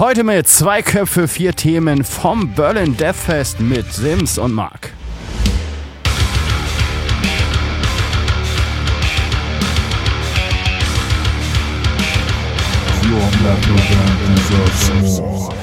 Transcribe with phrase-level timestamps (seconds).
[0.00, 4.94] Heute mit zwei Köpfe, vier Themen vom Berlin Death Fest mit Sims und Mark.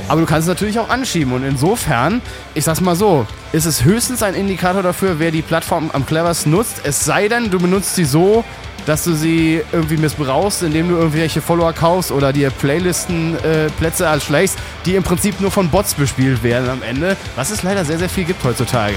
[0.08, 2.22] Aber du kannst es natürlich auch anschieben und insofern,
[2.54, 6.52] ich sag's mal so, ist es höchstens ein Indikator dafür, wer die Plattform am cleversten
[6.52, 6.82] nutzt.
[6.84, 8.44] Es sei denn, du benutzt sie so,
[8.86, 14.58] dass du sie irgendwie missbrauchst, indem du irgendwelche Follower kaufst oder dir Playlisten-Plätze äh, erschlägst,
[14.86, 18.08] die im Prinzip nur von Bots bespielt werden am Ende, was es leider sehr, sehr
[18.08, 18.96] viel gibt heutzutage.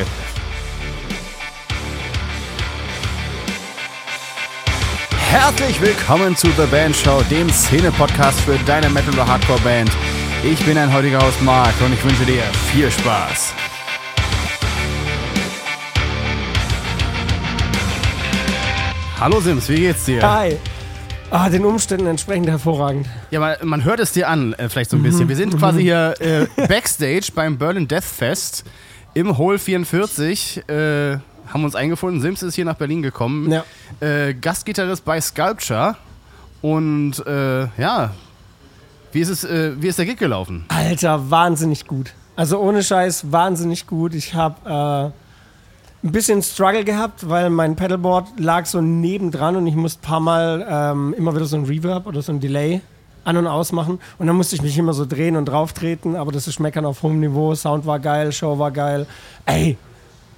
[5.29, 9.91] Herzlich willkommen zu The Band Show, dem Szene-Podcast für deine Metal- oder Hardcore-Band.
[10.43, 13.53] Ich bin ein heutiger Host Mark und ich wünsche dir viel Spaß.
[19.21, 20.23] Hallo Sims, wie geht's dir?
[20.23, 20.57] Hi.
[21.31, 23.07] Ah, den Umständen entsprechend hervorragend.
[23.31, 25.29] Ja, man, man hört es dir an, äh, vielleicht so ein bisschen.
[25.29, 28.65] Wir sind quasi hier äh, Backstage beim Berlin Death Fest
[29.13, 30.67] im Hall 44.
[30.71, 32.23] Äh, haben uns eingefunden.
[32.23, 33.53] Sims ist hier nach Berlin gekommen.
[33.53, 33.65] Ja.
[34.01, 35.97] Äh, Gastgitarrist bei Sculpture.
[36.63, 38.13] Und äh, ja,
[39.13, 40.65] wie ist, es, äh, wie ist der Gig gelaufen?
[40.69, 42.13] Alter, wahnsinnig gut.
[42.37, 44.15] Also ohne Scheiß, wahnsinnig gut.
[44.15, 45.13] Ich habe
[46.03, 50.07] äh, ein bisschen Struggle gehabt, weil mein Pedalboard lag so nebendran und ich musste ein
[50.07, 52.81] paar Mal ähm, immer wieder so ein Reverb oder so ein Delay
[53.25, 54.01] an- und ausmachen.
[54.19, 57.03] Und dann musste ich mich immer so drehen und drauftreten, aber das ist Meckern auf
[57.03, 57.55] hohem Niveau.
[57.55, 59.07] Sound war geil, Show war geil.
[59.45, 59.77] Ey,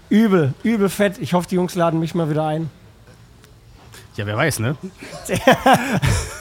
[0.09, 1.19] übel, übel fett.
[1.19, 2.70] Ich hoffe, die Jungs laden mich mal wieder ein.
[4.17, 4.77] Ja, wer weiß, ne?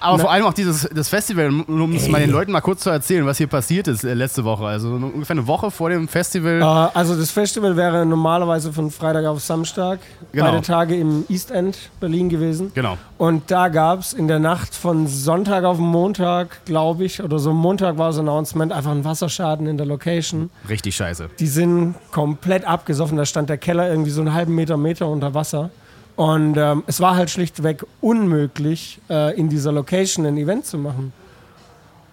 [0.00, 2.90] Aber vor allem auch dieses das Festival, um es mal den Leuten mal kurz zu
[2.90, 4.64] erzählen, was hier passiert ist äh, letzte Woche.
[4.66, 6.60] Also ungefähr eine Woche vor dem Festival.
[6.60, 10.00] Äh, also das Festival wäre normalerweise von Freitag auf Samstag,
[10.32, 10.46] Genau.
[10.50, 12.72] beide Tage im East End, Berlin gewesen.
[12.74, 12.98] Genau.
[13.18, 17.52] Und da gab es in der Nacht von Sonntag auf Montag, glaube ich, oder so
[17.52, 20.50] Montag war das Announcement, einfach ein Wasserschaden in der Location.
[20.68, 21.30] Richtig scheiße.
[21.38, 23.16] Die sind komplett abgesoffen.
[23.16, 25.70] Da stand der Keller irgendwie so einen halben Meter, Meter unter Wasser.
[26.16, 31.12] Und ähm, es war halt schlichtweg unmöglich, äh, in dieser Location ein Event zu machen.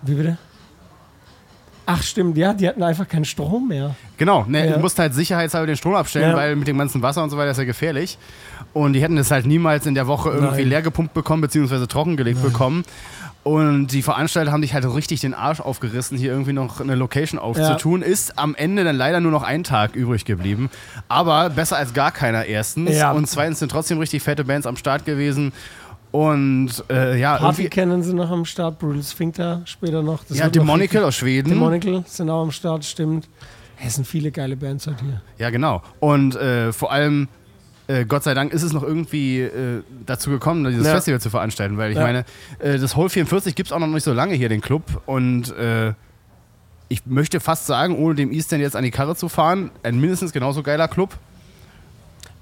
[0.01, 0.37] Wie bitte?
[1.93, 3.95] Ach stimmt, ja, die hatten einfach keinen Strom mehr.
[4.17, 4.73] Genau, ne, Ja.
[4.75, 6.37] du musst halt sicherheitshalber den Strom abstellen, Ja.
[6.37, 8.17] weil mit dem ganzen Wasser und so weiter ist ja gefährlich.
[8.73, 10.69] Und die hätten es halt niemals in der Woche irgendwie Nein.
[10.69, 12.83] leer gepumpt bekommen, beziehungsweise trockengelegt bekommen.
[13.43, 17.39] Und die Veranstalter haben sich halt richtig den Arsch aufgerissen, hier irgendwie noch eine Location
[17.39, 18.03] aufzutun.
[18.03, 20.69] Ist am Ende dann leider nur noch ein Tag übrig geblieben.
[21.09, 22.95] Aber besser als gar keiner erstens.
[22.95, 23.11] Ja.
[23.11, 25.53] Und zweitens sind trotzdem richtig fette Bands am Start gewesen.
[26.11, 30.23] Und äh, ja, Party kennen sie noch am Start, Brutal Sphincter später noch.
[30.25, 31.49] Das ja, noch Demonical aus Schweden.
[31.49, 33.29] Demonical sind auch am Start, stimmt.
[33.83, 35.21] Es sind viele geile Bands heute hier.
[35.37, 35.81] Ja, genau.
[36.01, 37.29] Und äh, vor allem,
[37.87, 40.93] äh, Gott sei Dank, ist es noch irgendwie äh, dazu gekommen, dieses Ja.
[40.93, 42.03] Festival zu veranstalten, weil ich Ja.
[42.03, 42.25] meine,
[42.59, 45.01] äh, das Hall 44 gibt es auch noch nicht so lange hier, den Club.
[45.05, 45.93] Und äh,
[46.89, 50.33] ich möchte fast sagen, ohne dem Eastern jetzt an die Karre zu fahren, ein mindestens
[50.33, 51.17] genauso geiler Club.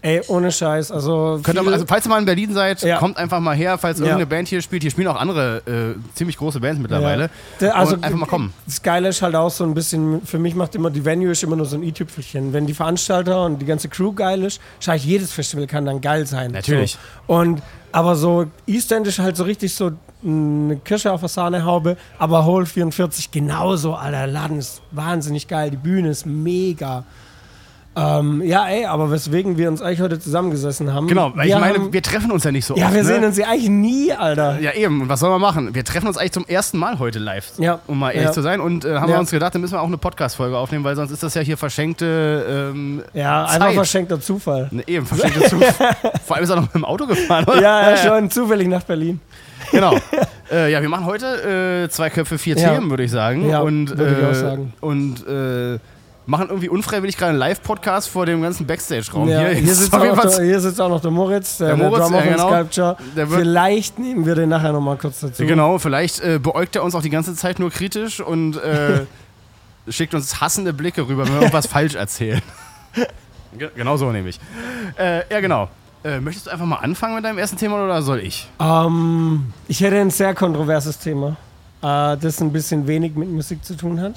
[0.02, 0.92] Ey, ohne Scheiß.
[0.94, 2.98] Also, Könnt ihr, also, falls ihr mal in Berlin seid, Ja.
[3.00, 4.82] kommt einfach mal her, falls irgendeine Band hier spielt.
[4.82, 7.30] Hier spielen auch andere äh, ziemlich große Bands mittlerweile.
[7.60, 8.54] Der- Also und einfach mal kommen.
[8.66, 11.44] Das Geile ist halt auch so ein bisschen, für mich macht immer die Venue ist
[11.44, 12.54] immer nur so ein i-Tüpfelchen.
[12.54, 16.00] Wenn die Veranstalter und die ganze Crew geil ist, schau ich, jedes Festival kann dann
[16.00, 16.52] geil sein.
[16.52, 16.98] Natürlich.
[17.28, 17.34] So.
[17.34, 17.62] Und,
[17.92, 19.92] aber so East End ist halt so richtig so
[20.24, 24.18] eine Kirsche auf der Sahnehaube, aber Hole 44 genauso, Alter.
[24.20, 27.04] Der Laden ist wahnsinnig geil, die Bühne ist mega.
[27.96, 31.08] Ähm, ja, ey, aber weswegen wir uns eigentlich heute zusammengesessen haben.
[31.08, 32.94] Genau, weil ich meine, haben, wir treffen uns ja nicht so Ja, oft.
[32.94, 33.08] wir ne?
[33.08, 34.60] sehen uns ja eigentlich nie, Alter.
[34.62, 35.02] Ja, eben.
[35.02, 35.74] Und was soll man machen?
[35.74, 37.80] Wir treffen uns eigentlich zum ersten Mal heute live, Ja.
[37.88, 38.32] um mal ehrlich Ja.
[38.32, 38.62] zu sein.
[38.62, 39.16] Und äh, haben Ja.
[39.16, 41.42] wir uns gedacht, dann müssen wir auch eine Podcast-Folge aufnehmen, weil sonst ist das ja
[41.42, 42.72] hier verschenkte.
[42.74, 43.56] Ähm, Ja, Zeit.
[43.62, 44.68] einfach verschenkter Zufall.
[44.72, 45.64] ne, eben, verschenkte Zug.
[46.26, 47.62] Vor allem ist er noch mit dem Auto gefahren, oder?
[47.62, 49.20] Ja, ja, schon zufällig nach Berlin.
[49.72, 49.96] Genau.
[50.52, 52.74] äh, ja, wir machen heute äh, zwei Köpfe, vier Ja.
[52.76, 53.50] Themen, würde ich sagen.
[53.50, 54.74] Ja, und würde ich äh, auch sagen.
[54.80, 55.80] und äh,
[56.30, 59.28] machen irgendwie unfreiwillig gerade einen Live-Podcast vor dem ganzen Backstage-Raum.
[59.28, 62.04] Ja, hier, ist sitzt der, hier sitzt auch noch der Moritz, der, Der der, Moritz,
[62.04, 62.48] Drummer ja, genau.
[62.48, 62.98] Sculpture.
[63.28, 65.44] Vielleicht nehmen wir den nachher nochmal kurz dazu.
[65.46, 69.06] Genau, vielleicht äh, beäugt er uns auch die ganze Zeit nur kritisch und äh,
[69.90, 72.42] schickt uns hassende Blicke rüber, wenn wir irgendwas falsch erzählen.
[73.58, 74.40] Ge genau so nämlich.
[75.00, 75.68] Äh, ja, genau.
[76.04, 78.48] Äh, möchtest du einfach mal anfangen mit deinem ersten Thema oder soll ich?
[78.60, 81.38] Ähm, ich hätte ein sehr kontroverses Thema,
[81.82, 84.14] äh, das ein bisschen wenig mit Musik zu tun hat.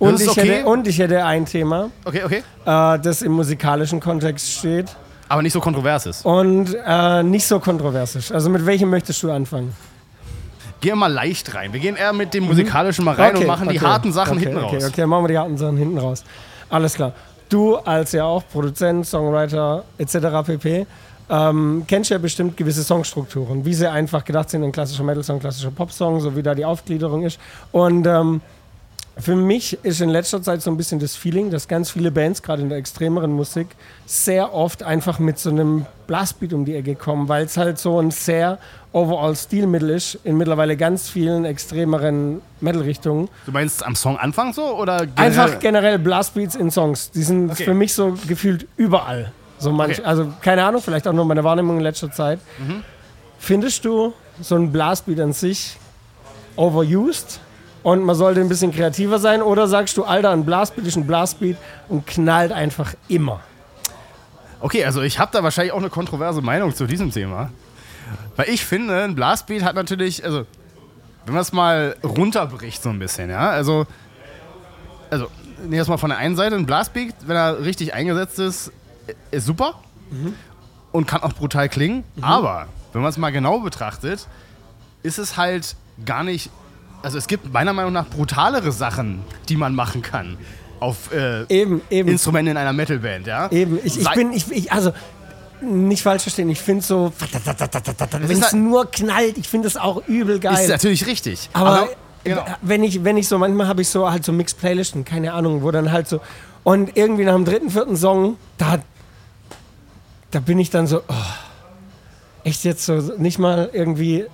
[0.00, 0.40] Und, ich, okay.
[0.40, 2.42] hätte, und ich hätte ein Thema, Okay, okay.
[2.64, 4.86] äh, das im musikalischen Kontext steht
[5.28, 6.24] Aber nicht so kontrovers ist.
[6.24, 8.32] und äh, nicht so kontrovers ist.
[8.32, 9.74] Also mit welchem möchtest du anfangen?
[10.80, 11.74] Gehen wir mal leicht rein.
[11.74, 14.46] Wir gehen eher mit dem musikalischen mal rein und machen die okay, harten Sachen okay,
[14.46, 14.84] hinten okay, raus.
[14.88, 16.24] Okay, machen wir die harten Sachen hinten raus.
[16.70, 17.12] Alles klar.
[17.50, 20.16] Du als ja auch Produzent, Songwriter etc.
[20.46, 20.86] pp.
[21.28, 25.70] Ähm, kennst ja bestimmt gewisse Songstrukturen, wie sie einfach gedacht sind, ein klassischer Metal-Song, klassischer
[25.70, 27.38] Pop-Song, so wie da die Aufgliederung ist.
[27.72, 28.40] Und ähm,
[29.18, 32.42] Für mich ist in letzter Zeit so ein bisschen das Feeling, dass ganz viele Bands,
[32.42, 33.66] gerade in der extremeren Musik,
[34.06, 37.98] sehr oft einfach mit so einem Blastbeat um die Ecke kommen, weil es halt so
[38.00, 38.58] ein sehr
[38.92, 43.28] overall Stilmittel ist in mittlerweile ganz vielen extremeren Metal-Richtungen.
[43.44, 45.24] Du meinst am Songanfang so oder generell?
[45.40, 47.10] Einfach generell Blastbeats in Songs.
[47.10, 47.64] Die sind Okay.
[47.64, 49.32] für mich so gefühlt überall.
[49.58, 50.06] So manch, Okay.
[50.08, 52.38] Also keine Ahnung, vielleicht auch nur meine Wahrnehmung in letzter Zeit.
[53.38, 55.76] Findest du so ein Blastbeat an sich
[56.56, 57.40] overused
[57.82, 59.42] und man sollte ein bisschen kreativer sein?
[59.42, 61.56] Oder sagst du, Alter, ein Blastbeat ist ein Blastbeat
[61.88, 63.40] und knallt einfach immer?
[64.60, 67.50] Okay, also ich habe da wahrscheinlich auch eine kontroverse Meinung zu diesem Thema.
[68.36, 70.46] Weil ich finde, ein Blastbeat hat natürlich, also
[71.24, 73.86] wenn man es mal runterbricht so ein bisschen, ja, also,
[75.10, 75.28] also
[75.70, 78.72] es mal von der einen Seite, ein Blastbeat, wenn er richtig eingesetzt ist,
[79.30, 79.74] ist super
[80.92, 84.26] und kann auch brutal klingen, aber wenn man es mal genau betrachtet,
[85.02, 86.50] ist es halt gar nicht,
[87.02, 90.36] also es gibt meiner Meinung nach brutalere Sachen, die man machen kann
[90.80, 92.08] auf äh, Eben, eben.
[92.08, 93.50] Instrumenten in einer Metalband, ja.
[93.50, 94.92] Eben, ich, ich bin, ich, ich, also
[95.60, 100.36] nicht falsch verstehen, ich finde so, wenn es nur knallt, ich finde es auch übel
[100.36, 100.68] Ist geil.
[100.68, 101.50] natürlich richtig.
[101.52, 101.90] Aber,
[102.24, 102.44] genau.
[102.62, 105.70] wenn ich, wenn ich so, manchmal habe ich so halt so Mix-Playlisten, keine Ahnung, wo
[105.70, 106.20] dann halt so,
[106.62, 108.78] und irgendwie nach dem dritten, vierten Song, da,
[110.30, 111.14] da bin ich dann so, oh,
[112.44, 114.26] echt jetzt so, nicht mal irgendwie,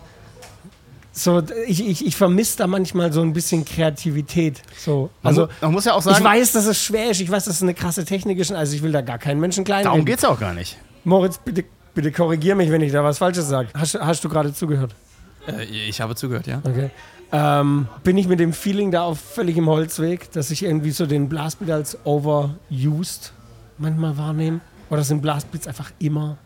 [1.19, 4.61] so, ich, ich, ich vermisse da manchmal so ein bisschen Kreativität.
[4.79, 7.47] So, also, man muss ja auch sagen- ich weiß, dass es schwer ist, ich weiß,
[7.47, 10.01] dass es eine krasse Technik ist, also ich will da gar keinen Menschen klein Darum
[10.01, 10.07] reden.
[10.07, 10.77] geht's ja auch gar nicht.
[11.05, 11.65] Moritz, bitte,
[11.95, 13.69] bitte korrigier mich, wenn ich da was Falsches sage.
[13.75, 14.95] Hast, hast du gerade zugehört?
[15.49, 16.61] Äh, ich habe zugehört, ja.
[16.63, 16.91] Okay.
[17.33, 21.07] Ähm, bin ich mit dem Feeling da auf völlig im Holzweg, dass ich irgendwie so
[21.07, 23.33] den Blastbeat als overused
[23.79, 24.61] manchmal wahrnehme?
[24.91, 26.37] Oder sind Blastbeats einfach immer,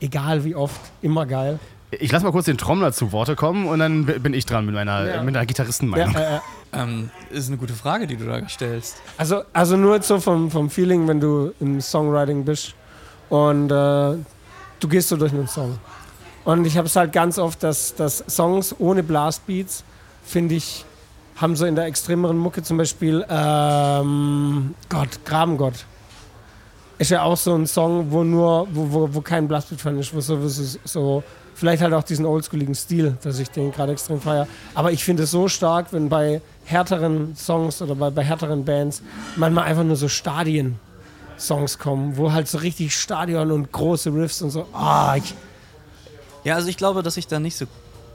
[0.00, 1.58] egal wie oft, immer geil?
[1.90, 4.74] Ich lasse mal kurz den Trommler zu Worte kommen und dann bin ich dran mit
[4.74, 5.22] meiner, Ja.
[5.22, 6.12] mit einer Gitarristenmeinung.
[6.12, 6.40] Ja, äh, äh.
[6.74, 8.96] Ähm, ist eine gute Frage, die du da stellst.
[9.16, 12.74] also, also nur so vom, vom Feeling, wenn du im Songwriting bist
[13.30, 14.16] und äh,
[14.80, 15.78] du gehst so durch einen Song.
[16.44, 19.82] Und ich habe es halt ganz oft, dass, dass Songs ohne Blastbeats,
[20.24, 20.84] finde ich,
[21.36, 25.86] haben so in der extremeren Mucke zum Beispiel, ähm, Gott, Grabengott.
[26.98, 30.12] Ist ja auch so ein Song, wo nur, wo, wo, wo kein Blastbeat dran ist,
[30.12, 31.22] wo so, wo so,
[31.54, 34.48] vielleicht halt auch diesen oldschooligen Stil, dass ich den gerade extrem feiere.
[34.74, 39.02] Aber ich finde es so stark, wenn bei härteren Songs oder bei, bei härteren Bands
[39.36, 44.50] manchmal einfach nur so Stadien-Songs kommen, wo halt so richtig Stadion und große Riffs und
[44.50, 44.66] so.
[44.72, 45.34] Ah, ich,
[46.44, 47.66] Ja, also ich glaube, dass ich da nicht so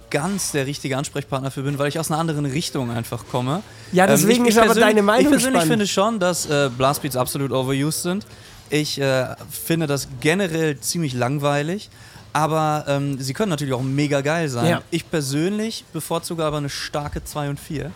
[0.10, 3.64] ganz der richtige Ansprechpartner für bin, weil ich aus einer anderen Richtung einfach komme.
[3.92, 5.72] Ja, deswegen ist aber deine Meinung Ich persönlich spannend.
[5.72, 8.26] finde schon, dass äh, Blastbeats absolut overused sind.
[8.74, 11.92] Ich äh, finde das generell ziemlich langweilig.
[12.36, 14.66] Aber ähm, sie können natürlich auch mega geil sein.
[14.68, 14.82] Ja.
[14.90, 17.92] Ich persönlich bevorzuge aber eine starke 2 und 4.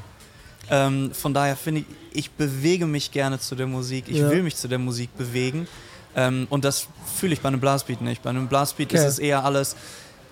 [0.70, 4.06] Ähm, von daher finde ich, ich bewege mich gerne zu der Musik.
[4.08, 4.30] Ich Ja.
[4.30, 5.68] will mich zu der Musik bewegen.
[6.16, 8.22] Ähm, und das fühle ich bei einem Blastbeat nicht.
[8.22, 8.98] Bei einem Blastbeat Okay.
[9.00, 9.76] ist es eher alles,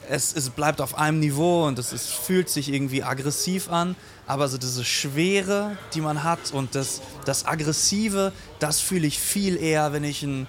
[0.10, 3.96] es, es bleibt auf einem Niveau und es, es fühlt sich irgendwie aggressiv an.
[4.28, 9.56] Aber so diese Schwere, die man hat und das, das Aggressive, das fühle ich viel
[9.62, 10.48] eher, wenn ich ein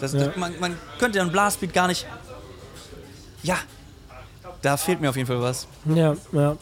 [0.00, 0.24] das, Ja.
[0.26, 2.06] das, man, man könnte ja einen Blastbeat gar nicht.
[3.42, 3.58] Ja,
[4.62, 5.66] da fehlt mir auf jeden Fall was.
[5.86, 6.56] ja, ja.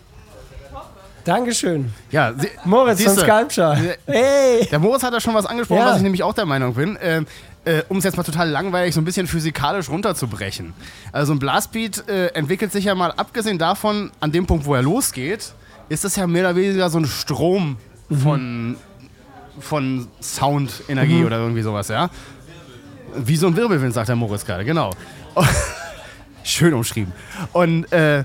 [1.24, 1.93] Dankeschön.
[2.10, 3.96] Ja, sie, Moritz von siehste, Sculpture.
[4.06, 4.67] Hey!
[4.70, 5.86] Der Moritz hat da schon was angesprochen, Ja.
[5.91, 6.98] was ich nämlich auch der Meinung bin.
[7.00, 7.27] Ähm,
[7.64, 10.72] äh, um es jetzt mal total langweilig so ein bisschen physikalisch runterzubrechen.
[11.12, 14.82] Also ein Blastbeat äh, entwickelt sich ja mal, abgesehen davon, an dem Punkt, wo er
[14.82, 15.52] losgeht,
[15.88, 17.76] ist das ja mehr oder weniger so ein Strom
[18.10, 18.76] von,
[19.58, 22.10] von Soundenergie oder irgendwie sowas, ja.
[23.17, 24.93] Wie so ein Wirbelwind, sagt der Moritz gerade, genau.
[26.43, 27.12] Schön umschrieben.
[27.52, 28.24] Und äh,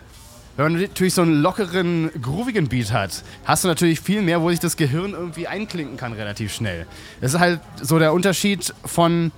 [0.58, 4.50] wenn man natürlich so einen lockeren, groovigen Beat hat, hast du natürlich viel mehr, wo
[4.50, 6.86] sich das Gehirn irgendwie einklinken kann, relativ schnell.
[7.22, 9.32] Das ist halt so der Unterschied von.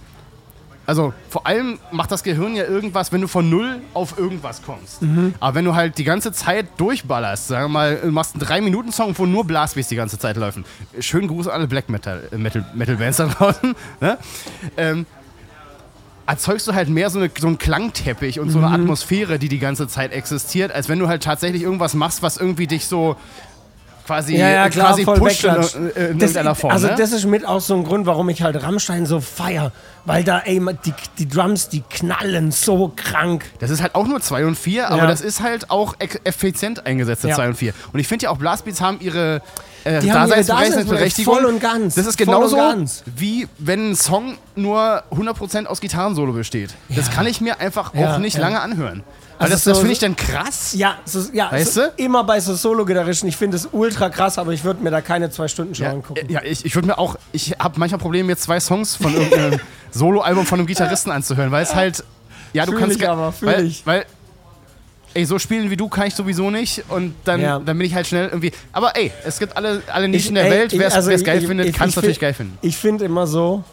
[0.86, 5.02] Also vor allem macht das Gehirn ja irgendwas, wenn du von null auf irgendwas kommst.
[5.42, 9.18] Aber wenn du halt die ganze Zeit durchballerst, sagen wir mal, du machst einen 3-Minuten-Song,
[9.18, 10.64] wo nur Blastbeats die ganze Zeit laufen.
[11.02, 13.76] Schönen Gruß an alle Black Metal, Metal, Metal Bands da draußen.
[14.00, 14.18] Ne?
[14.78, 15.06] Ähm,
[16.28, 18.66] erzeugst du halt mehr so, eine, so einen Klangteppich und so Mhm.
[18.66, 22.38] eine Atmosphäre, die die ganze Zeit existiert, als wenn du halt tatsächlich irgendwas machst, was
[22.38, 23.16] irgendwie dich so
[24.06, 25.60] quasi, Ja, ja, klar, quasi pusht in, in
[26.20, 26.72] Das, irgendeiner Form.
[26.72, 26.96] also ne?
[26.98, 29.72] das ist mit auch so ein Grund, warum ich halt Rammstein so feier.
[30.06, 33.44] Weil da, ey, die, die Drums, die knallen so krank.
[33.60, 35.08] Das ist halt auch nur 2 und 4, aber Ja.
[35.08, 37.36] das ist halt auch effizient eingesetzte Ja.
[37.36, 37.74] 2 und 4.
[37.92, 39.42] Und ich finde ja auch Blastbeats haben ihre,
[39.84, 41.34] äh, Die Daseinsberechtigung.
[41.36, 41.96] voll und ganz.
[41.96, 43.04] Das ist genauso, ganz.
[43.16, 46.74] wie wenn ein Song nur 100% aus Gitarrensolo besteht.
[46.90, 47.14] Das Ja.
[47.14, 48.42] kann ich mir einfach Ja, auch nicht ja.
[48.42, 49.04] lange anhören.
[49.40, 50.74] Also das, das so- finde ich dann krass.
[50.76, 51.92] Ja, so, ja Weißt so, du?
[51.98, 53.30] immer bei so Solo-Gitarristen.
[53.30, 55.92] Ich finde es ultra krass, aber ich würde mir da keine zwei Stunden schon Ja,
[55.92, 56.26] angucken.
[56.28, 59.60] ja ich, ich würde mir auch, ich habe manchmal Probleme, mir zwei Songs von irgendeinem
[59.92, 62.04] Soloalbum von einem Gitarristen anzuhören, weil es halt,
[62.54, 64.06] ja, du Fühl kannst, ich aber, weil, weil,
[65.18, 67.58] ey, so spielen wie du kann ich sowieso nicht und dann, Ja.
[67.60, 70.52] dann bin ich halt schnell irgendwie, aber ey, es gibt alle, alle Nischen der ey,
[70.52, 72.34] Welt, ich- wer es also geil ich- findet, ich- kann es ich natürlich find- geil
[72.36, 72.58] finden.
[72.62, 73.64] Ich finde immer so,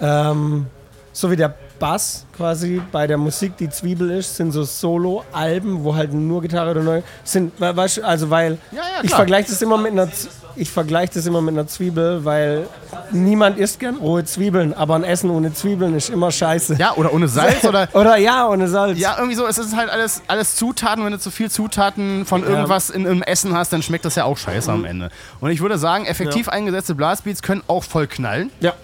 [0.00, 0.66] ähm,
[1.12, 5.96] so wie der Bass quasi bei der Musik die Zwiebel ist, sind so Solo-Alben, wo
[5.96, 7.52] halt nur Gitarre oder neu sind.
[7.60, 10.08] also weil Ja, ja, ich vergleiche das immer mit einer
[10.54, 12.68] ich vergleiche das immer mit einer Zwiebel, weil
[13.10, 16.76] niemand isst gern rohe Zwiebeln, aber ein Essen ohne Zwiebeln ist immer scheiße.
[16.78, 18.98] Ja, oder ohne Salz oder Oder ja, ohne Salz.
[18.98, 21.04] Ja, irgendwie so, es ist halt alles, alles Zutaten.
[21.04, 24.24] Wenn du zu viel Zutaten von irgendwas in einem Essen hast, dann schmeckt das ja
[24.24, 24.76] auch scheiße Mhm.
[24.78, 25.08] am Ende.
[25.40, 28.50] Und ich würde sagen, effektiv eingesetzte Blastbeats können auch voll knallen.
[28.60, 28.74] Ja.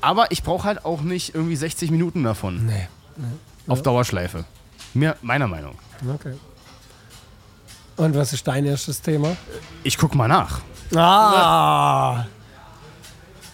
[0.00, 2.66] Aber ich brauche halt auch nicht irgendwie 60 Minuten davon.
[2.66, 2.88] Nee.
[3.66, 4.44] Auf Dauerschleife.
[4.94, 5.76] Mir, meiner Meinung.
[6.14, 6.34] Okay.
[7.96, 9.36] Und was ist dein erstes Thema?
[9.82, 10.60] Ich guck mal nach.
[10.94, 12.24] Ah!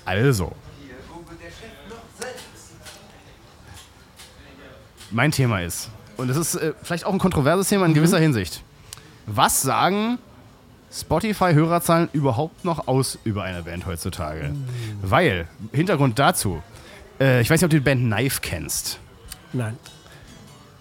[0.04, 0.52] Also.
[5.10, 8.62] Mein Thema ist, und das ist äh, vielleicht auch ein kontroverses Thema in gewisser Hinsicht.
[9.26, 10.18] Was sagen
[11.00, 14.52] Spotify-Hörerzahlen überhaupt noch aus über eine Band heutzutage?
[15.02, 16.62] Weil, Hintergrund dazu,
[17.20, 18.98] äh, ich weiß nicht, ob du die Band Knife kennst.
[19.52, 19.76] Nein.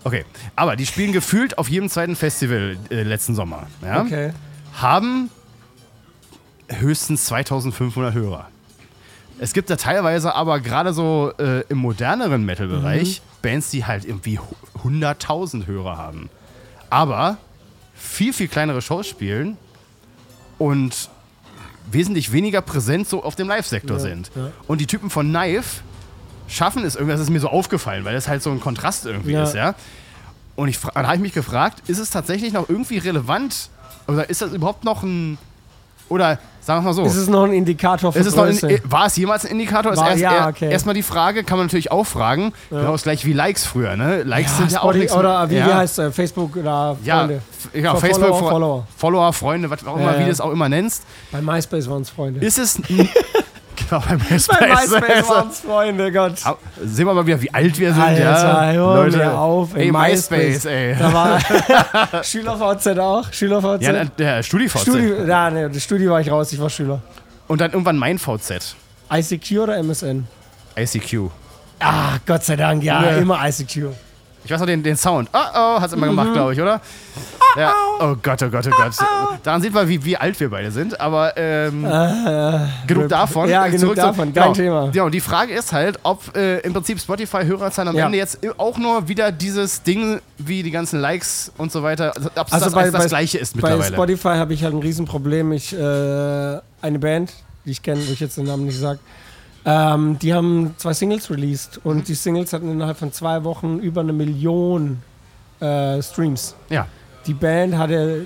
[0.03, 0.24] Okay,
[0.55, 3.67] aber die spielen gefühlt auf jedem zweiten Festival äh, letzten Sommer.
[3.81, 4.01] Ja?
[4.01, 4.34] Okay.
[4.75, 5.29] haben
[6.69, 8.48] höchstens 2500 Hörer.
[9.39, 14.39] Es gibt da teilweise aber gerade so äh, im moderneren Metal-Bereich Bands, die halt irgendwie
[14.39, 16.29] hu- 100.000 Hörer haben.
[16.89, 17.38] Aber
[17.95, 19.57] viel, viel kleinere Shows spielen
[20.57, 21.09] und
[21.91, 24.31] wesentlich weniger präsent so auf dem Live-Sektor sind.
[24.35, 24.51] ja.
[24.67, 25.81] Und die Typen von Knife
[26.47, 29.31] schaffen es irgendwie, das ist mir so aufgefallen, weil das halt so ein Kontrast irgendwie
[29.33, 29.43] Ja.
[29.43, 29.75] ist, ja.
[30.55, 33.69] Und ich, dann habe ich mich gefragt, ist es tatsächlich noch irgendwie relevant?
[34.07, 35.38] Oder ist das überhaupt noch ein.
[36.09, 37.03] Oder sagen wir mal so.
[37.03, 38.67] Ist es noch ein Indikator für ist Größe?
[38.67, 39.91] ein, war es jemals ein Indikator?
[39.93, 40.71] Ist War- erst, ja, okay.
[40.71, 42.53] Erstmal die Frage, kann man natürlich auch fragen.
[42.69, 44.24] Genau das gleich wie Likes früher, ne?
[44.24, 45.13] Likes sind ja auch nichts.
[45.13, 45.67] Oder wie, ja.
[45.67, 47.41] wie heißt äh, Facebook oder Ja, Freunde?
[47.74, 48.88] ja Facebook, Follower, Fo- Follower.
[48.97, 50.25] Follower, Freunde, was auch immer, Ja, wie ja.
[50.27, 51.03] du es auch immer nennst.
[51.31, 52.39] Bei MySpace waren es Freunde.
[52.45, 52.79] Ist es.
[53.75, 54.48] genau, bei MySpace.
[54.48, 56.38] Bei MySpace waren es Freunde, Gott.
[56.84, 58.72] Sehen wir mal wieder, wie alt wir sind, Alter, ja.
[58.74, 60.65] hör mir auf, ey, MySpace, MySpace.
[60.65, 60.96] ey.
[60.98, 61.39] Da war
[62.24, 63.32] Schüler-VZ auch.
[63.32, 63.82] Schüler-VZ.
[63.82, 64.82] Ja, der, StudiVZ.
[64.82, 67.01] Studi ja, nee, das Studi war ich raus, ich war Schüler.
[67.48, 68.75] Und dann irgendwann mein VZ.
[69.12, 70.27] ICQ oder MSN?
[70.77, 71.29] ICQ.
[71.79, 73.17] Ah, Gott sei Dank, ja, Ja.
[73.17, 73.89] immer ICQ.
[74.46, 75.28] Ich weiß noch den, den Sound.
[75.34, 76.80] Oh oh, hat's immer gemacht, glaube ich, oder?
[77.58, 77.74] Ja.
[78.00, 78.94] Oh Gott, oh Gott, oh Gott.
[79.44, 81.00] Daran sieht man, wie, wie alt wir beide sind.
[81.02, 81.84] Aber ähm,
[82.86, 83.50] genug davon.
[83.50, 84.46] Ja, Äh, genug zurück zu- davon, genau.
[84.48, 84.90] kein Thema.
[84.94, 88.06] Ja, und die Frage ist halt, ob äh, im Prinzip Spotify-Hörerzahlen am Ja.
[88.06, 92.48] Ende jetzt auch nur wieder dieses Ding wie die ganzen Likes und so weiter, ob
[92.48, 93.94] es Also das, bei- als das bei- Gleiche ist Bei mittlerweile.
[93.94, 95.52] Spotify habe ich halt ein Riesenproblem.
[95.54, 97.32] Ich, äh, eine Band,
[97.66, 99.00] die ich kenne, wo ich jetzt den Namen nicht sage,
[99.65, 102.03] ähm, die haben zwei Singles released und Mhm.
[102.03, 105.01] die Singles hatten innerhalb von zwei Wochen über eine Million
[105.60, 106.55] äh, Streams.
[106.69, 106.88] Ja.
[107.25, 108.25] Die Band hatte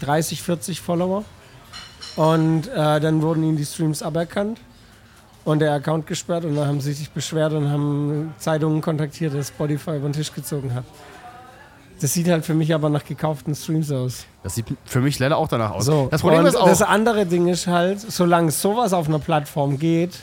[0.00, 1.24] 30, 40 Follower
[2.16, 4.60] und äh, dann wurden ihnen die Streams aberkannt
[5.44, 9.48] und der Account gesperrt und dann haben sie sich beschwert und haben Zeitungen kontaktiert, dass
[9.48, 10.84] Spotify über den Tisch gezogen hat.
[12.00, 14.26] Das sieht halt für mich aber nach gekauften Streams aus.
[14.42, 15.86] Das sieht für mich leider auch danach aus.
[15.86, 19.78] So, das Problem ist auch, das andere Ding ist halt, solange sowas auf einer Plattform
[19.78, 20.18] geht,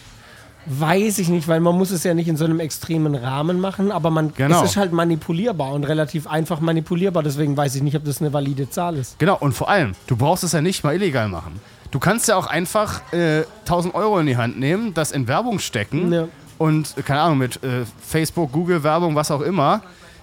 [0.66, 3.92] weiß ich nicht, weil man muss es ja nicht in so einem extremen Rahmen machen,
[3.92, 4.64] aber man, Genau.
[4.64, 8.32] es ist halt manipulierbar und relativ einfach manipulierbar, deswegen weiß ich nicht, ob das eine
[8.32, 9.18] valide Zahl ist.
[9.20, 11.60] Genau, und vor allem, du brauchst es ja nicht mal illegal machen.
[11.90, 15.60] Du kannst ja auch einfach äh, 1000 Euro in die Hand nehmen, das in Werbung
[15.60, 16.28] stecken Ja.
[16.58, 19.82] und, äh, keine Ahnung, mit äh, Facebook, Google-Werbung, was auch immer.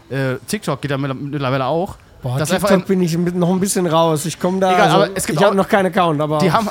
[0.09, 1.97] Äh, TikTok geht da mit- mittlerweile auch.
[2.23, 4.25] Boah, das TikTok bin ich noch ein bisschen raus.
[4.25, 4.73] Ich komme da.
[4.73, 6.39] Egal, also, aber es gibt ich habe noch keinen Account, aber.
[6.39, 6.69] die, haben,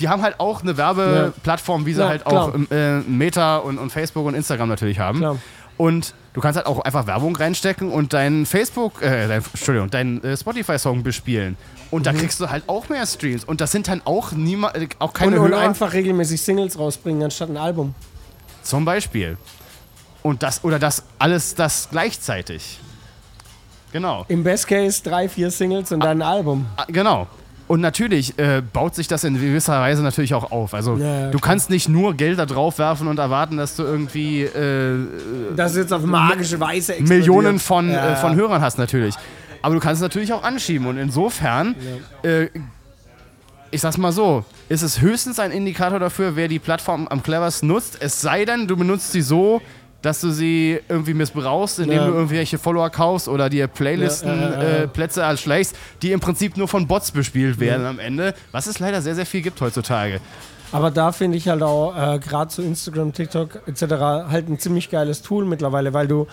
[0.00, 3.90] die haben halt auch eine Werbeplattform, wie sie Ja, halt auch äh, Meta und, und
[3.90, 5.18] Facebook und Instagram natürlich haben.
[5.18, 5.36] Klar.
[5.76, 10.22] Und du kannst halt auch einfach Werbung reinstecken und deinen Facebook, äh, dein, Entschuldigung, deinen
[10.22, 11.56] äh, Spotify-Song bespielen.
[11.90, 12.04] Und Mhm.
[12.04, 13.44] da kriegst du halt auch mehr Streams.
[13.44, 15.60] Und das sind dann auch niemand, äh, auch keine und, und Hörer.
[15.62, 17.94] einfach regelmäßig Singles rausbringen anstatt ein Album.
[18.62, 19.38] Zum Beispiel.
[20.22, 22.78] Und das, oder das alles das gleichzeitig.
[23.92, 24.24] Genau.
[24.28, 26.66] Im Best Case drei, vier Singles und dann ein Album.
[26.76, 27.26] Ah, Genau.
[27.70, 30.74] Und natürlich äh, baut sich das in gewisser Weise natürlich auch auf.
[30.74, 33.84] Also Ja, ja, du kannst nicht nur Geld da drauf werfen und erwarten, dass du
[33.84, 35.06] irgendwie äh,
[35.54, 37.18] Das ist jetzt auf magische Weise explodiert.
[37.20, 38.14] Millionen von, Ja.
[38.14, 39.14] äh, von Hörern hast natürlich.
[39.62, 40.88] Aber du kannst es natürlich auch anschieben.
[40.88, 41.76] Und insofern,
[42.24, 42.48] äh,
[43.70, 47.68] ich sag's mal so, ist es höchstens ein Indikator dafür, wer die Plattform am cleversten
[47.68, 47.98] nutzt.
[48.00, 49.62] Es sei denn, du benutzt sie so,
[50.02, 52.06] dass du sie irgendwie missbrauchst, indem Ja.
[52.06, 54.68] du irgendwelche Follower kaufst oder dir Playlisten, Ja, ja, ja, ja.
[54.84, 58.78] Äh, Plätze erschleichst, die im Prinzip nur von Bots bespielt werden am Ende, was es
[58.78, 60.20] leider sehr, sehr viel gibt heutzutage.
[60.72, 63.82] Aber da finde ich halt auch äh, gerade zu Instagram, TikTok etc.
[64.30, 66.26] halt ein ziemlich geiles Tool mittlerweile, weil du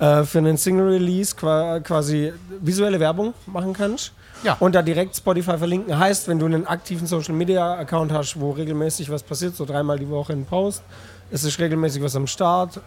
[0.00, 4.12] äh, für einen Single Release qua quasi visuelle Werbung machen kannst.
[4.42, 4.56] Ja.
[4.60, 5.96] Und da direkt Spotify verlinken.
[5.98, 9.98] Heißt, wenn du einen aktiven Social Media Account hast, wo regelmäßig was passiert, so dreimal
[9.98, 10.82] die Woche ein Post,
[11.30, 12.80] es ist regelmäßig was am Start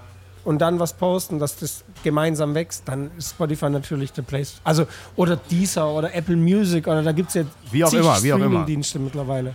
[0.43, 4.59] und dann was posten, dass das gemeinsam wächst, dann ist Spotify natürlich der Place.
[4.63, 8.31] Also, oder Deezer oder Apple Music oder da gibt es ja Wie auch immer, wie
[8.33, 8.45] auch immer.
[8.47, 9.53] Streaming-Dienste mittlerweile.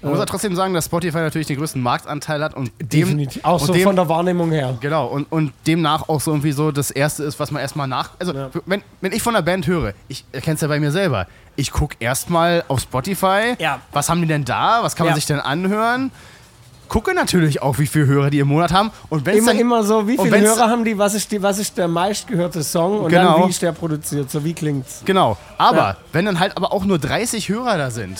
[0.00, 3.44] Man muss ja trotzdem sagen, dass Spotify natürlich den größten Marktanteil hat und dem, Definitiv.
[3.44, 4.76] Auch und so dem, von der Wahrnehmung her.
[4.80, 8.10] Genau, und, und demnach auch so irgendwie so das Erste ist, was man erstmal nach.
[8.18, 8.50] Also, Ja.
[8.66, 11.70] wenn, wenn ich von einer Band höre, ich erkenne es ja bei mir selber, ich
[11.70, 13.80] gucke erstmal auf Spotify, Ja.
[13.92, 15.14] was haben die denn da, was kann man Ja.
[15.14, 16.10] sich denn anhören.
[16.92, 18.90] Gucke natürlich auch, wie viele Hörer die im Monat haben.
[19.08, 19.60] Und wenn es Immer, dann.
[19.60, 22.62] immer so, wie viele wenn's- Hörer haben die, was ist, die, was ist der meistgehörte
[22.62, 23.38] Song und Genau.
[23.38, 25.00] dann wie ist der produziert, so wie klingt's.
[25.06, 25.38] Genau.
[25.56, 25.96] Aber Ja.
[26.12, 28.18] wenn dann halt aber auch nur 30 Hörer da sind,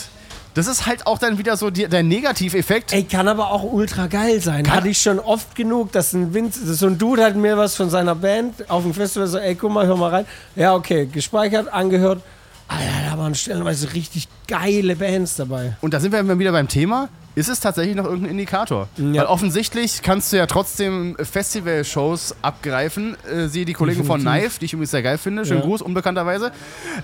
[0.55, 2.95] das ist halt auch dann wieder so die, der Negativeffekt.
[2.95, 4.71] Ey, kann aber auch ultra geil sein.
[4.71, 7.91] Hatte ich schon oft genug, dass ein Vince, so ein Dude hat mir was von
[7.91, 10.27] seiner Band auf dem Festival so, ey, guck mal, hör mal rein.
[10.57, 12.23] Ja, okay, gespeichert, angehört.
[12.69, 15.77] Alter, da waren stellenweise richtig geile Bands dabei.
[15.83, 17.11] Und da sind wir immer wieder beim Thema.
[17.35, 18.89] Ist es tatsächlich noch irgendein Indikator?
[18.97, 19.23] Ja.
[19.23, 23.17] Weil offensichtlich kannst du ja trotzdem Festival-Shows abgreifen.
[23.27, 24.21] Äh, siehe die Kollegen von.
[24.21, 25.45] Knife, die ich übrigens sehr geil finde.
[25.47, 25.67] Schönen Ja.
[25.67, 26.53] Gruß, unbekannterweise.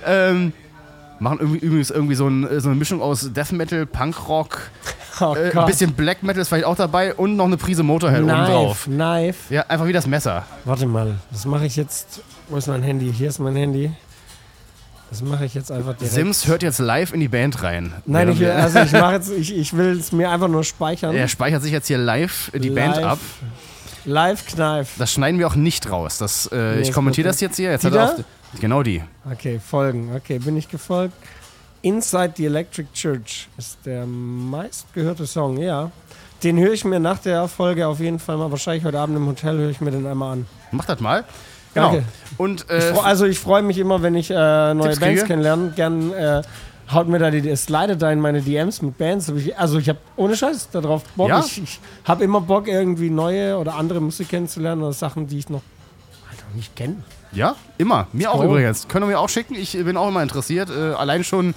[0.06, 0.52] Ähm,
[1.18, 4.70] machen irgendwie, übrigens irgendwie so, ein, so eine Mischung aus Death Metal, Punkrock,
[5.20, 8.22] Oh äh, ein bisschen Black Metal ist vielleicht auch dabei und noch eine Prise Motorhead
[8.22, 8.84] oben drauf.
[8.84, 9.54] Knife, Knife.
[9.54, 10.44] Ja, einfach wie das Messer.
[10.64, 12.20] Warte mal, das mache ich jetzt.
[12.48, 13.12] Wo ist mein Handy?
[13.12, 13.90] Hier ist mein Handy.
[15.10, 16.12] Das mache ich jetzt einfach direkt.
[16.14, 17.92] Sims hört jetzt live in die Band rein.
[18.04, 21.14] Nein, ich, will- also ich mache jetzt, ich, ich will es mir einfach nur speichern.
[21.14, 23.04] er speichert sich jetzt hier live die Band Live.
[23.04, 23.18] ab.
[24.04, 24.92] Live Knife.
[24.98, 26.18] Das schneiden wir auch nicht raus.
[26.18, 27.70] Das, äh, Nee, ich kommentiere das jetzt hier.
[27.70, 28.24] Jetzt Die hat auf,
[28.60, 29.02] genau die.
[29.30, 30.14] Okay, folgen.
[30.14, 31.14] Okay, bin ich gefolgt.
[31.82, 35.90] Inside the Electric Church ist der meistgehörte Song, ja.
[36.42, 39.26] Den höre ich mir nach der Folge auf jeden Fall mal, wahrscheinlich heute Abend im
[39.26, 40.46] Hotel höre ich mir den einmal an.
[40.70, 41.24] Mach das mal.
[41.78, 41.92] Genau.
[41.92, 42.04] Danke.
[42.38, 45.20] Und Ich äh, freu, also ich freue mich immer, wenn ich äh, neue Tipps Bands
[45.20, 45.24] kriege?
[45.26, 45.72] kennenlerne.
[45.74, 46.42] Gern äh,
[46.92, 49.28] haut mir da die, slidet da in meine DMs mit Bands.
[49.30, 51.28] Ich, also ich habe ohne Scheiß darauf Bock.
[51.28, 51.40] Ja?
[51.40, 55.48] Ich, ich habe immer Bock, irgendwie neue oder andere Musik kennenzulernen oder Sachen, die ich
[55.48, 55.62] noch
[56.30, 56.96] halt noch nicht kenne.
[57.32, 58.06] ja, immer.
[58.12, 58.44] Mir auch Oh.
[58.44, 58.88] übrigens.
[58.88, 59.54] Können wir mir auch schicken.
[59.54, 60.70] Ich bin auch immer interessiert.
[60.70, 61.54] Äh, allein schon,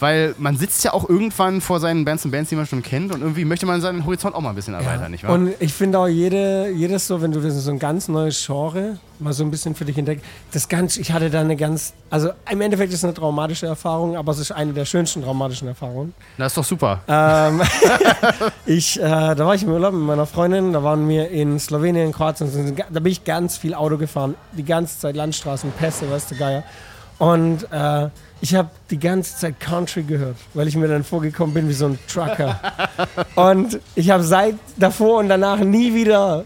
[0.00, 3.12] weil man sitzt ja auch irgendwann vor seinen Bands und Bands, die man schon kennt.
[3.12, 5.32] Und irgendwie möchte man seinen Horizont auch mal ein bisschen erweitern, nicht wahr?
[5.32, 9.32] Und ich finde auch jede, jedes so, wenn du so ein ganz neues Genre mal
[9.32, 12.60] so ein bisschen für dich entdeckst, das ganz, ich hatte da eine ganz, also im
[12.60, 16.14] Endeffekt ist es eine traumatische Erfahrung, aber es ist eine der schönsten traumatischen Erfahrungen.
[16.36, 17.00] das ist doch super.
[17.08, 17.62] Ähm,
[18.66, 22.12] ich, äh, da war ich im Urlaub mit meiner Freundin, da waren wir in Slowenien,
[22.12, 26.36] Kroatien, da bin ich ganz viel Auto gefahren, die ganze Zeit Landstraßen, Pässe, weißt du,
[26.36, 26.64] Geier.
[27.18, 28.08] Und äh,
[28.40, 31.86] ich habe die ganze Zeit Country gehört, weil ich mir dann vorgekommen bin wie so
[31.86, 32.60] ein Trucker.
[33.34, 36.44] Und ich habe seit davor und danach nie wieder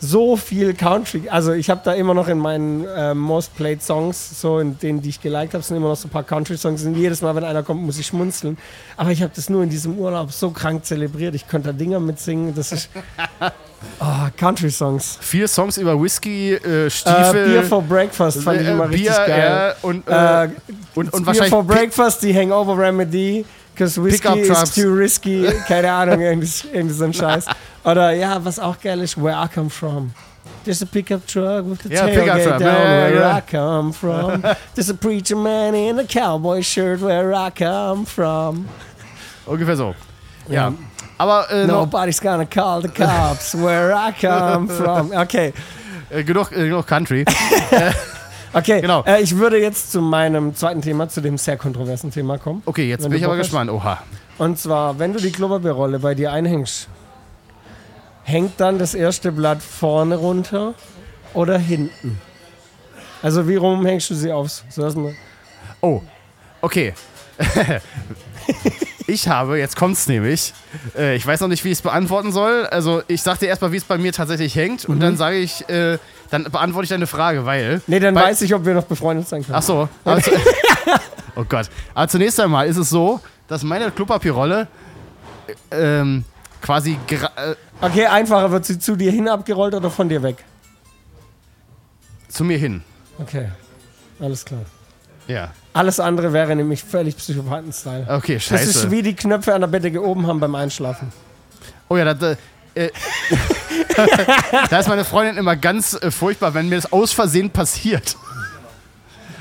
[0.00, 1.28] so viel Country.
[1.28, 5.02] Also ich habe da immer noch in meinen äh, Most Played Songs, so in denen,
[5.02, 6.84] die ich geliked habe, sind immer noch so ein paar Country Songs.
[6.84, 8.58] Und jedes Mal, wenn einer kommt, muss ich schmunzeln.
[8.96, 11.34] Aber ich habe das nur in diesem Urlaub so krank zelebriert.
[11.34, 12.54] Ich konnte da Dinger mitsingen.
[12.54, 12.90] Das ist
[14.00, 15.18] oh, Country Songs.
[15.20, 17.48] Vier Songs über Whisky, äh, Äh, Stiefel.
[17.48, 19.74] Beer for Breakfast fand ich äh, immer richtig Bier, geil.
[19.82, 20.48] äh, und, äh, Äh,
[20.94, 23.44] und, und Beer for Breakfast, die Hangover Remedy.
[23.74, 24.62] Because Trucks.
[24.70, 25.46] is too risky.
[25.68, 27.46] Keine Ahnung, irgendwie, irgendwie so ein Scheiß.
[27.84, 30.10] Oder ja, was auch geil ist, Where I Come From.
[30.64, 33.38] There's a pickup truck with the Pickup tailgate Truck, down ja, where ja.
[33.38, 34.42] I come from.
[34.74, 38.68] There's a preacher man in a cowboy shirt where I come from.
[39.46, 39.94] ungefähr so.
[40.48, 40.54] Ja.
[40.68, 40.72] Ja.
[41.18, 45.12] Aber äh, Nobody's gonna call the cops where I come from.
[45.16, 45.52] Okay,
[46.10, 47.24] äh, genug, äh, genug Country.
[48.52, 48.80] okay.
[48.80, 49.02] Genau.
[49.04, 52.62] Äh, ich würde jetzt zu meinem zweiten Thema, zu dem sehr kontroversen Thema kommen.
[52.64, 53.42] Okay, jetzt bin ich aber hast.
[53.42, 53.70] gespannt.
[53.70, 53.98] Oha.
[54.38, 56.88] Und zwar, wenn du die Klopapierrolle bei dir einhängst,
[58.22, 60.74] hängt dann das erste Blatt vorne runter
[61.34, 62.20] oder hinten?
[63.22, 64.62] Also wie rum hängst du sie auf?
[64.70, 65.12] So
[65.80, 66.02] Oh,
[66.60, 66.94] okay.
[69.08, 70.52] ich habe, jetzt kommt's nämlich,
[70.96, 72.66] äh, ich weiß noch nicht, wie ich es beantworten soll.
[72.66, 75.68] Also ich sag dir erstmal, wie es bei mir tatsächlich hängt und dann sage ich,
[75.68, 75.98] äh,
[76.30, 77.82] dann beantworte ich deine Frage, weil...
[77.86, 79.56] Nee, dann weiß ich, ob wir noch befreundet sein können.
[79.56, 79.88] Ach so.
[80.04, 80.30] Zu,
[81.36, 81.68] oh Gott.
[81.94, 84.68] Aber zunächst einmal ist es so, dass meine Klopapierrolle
[85.70, 86.24] äh, ähm,
[86.62, 86.98] quasi...
[87.10, 90.44] Äh, Okay, einfacher, wird sie zu dir hin abgerollt oder von dir weg?
[92.28, 92.82] zu mir hin.
[93.18, 93.48] Okay,
[94.20, 94.60] alles klar.
[95.28, 95.50] Ja.
[95.74, 98.06] Alles andere wäre nämlich völlig Psychopathen-Style.
[98.08, 98.90] Okay, Das ist scheiße.
[98.90, 101.12] wie die Knöpfe an der Bettdecke oben haben beim Einschlafen.
[101.88, 102.36] Oh ja, das,
[102.74, 102.90] äh,
[104.70, 108.16] da ist meine Freundin immer ganz äh, furchtbar, wenn mir das aus Versehen passiert.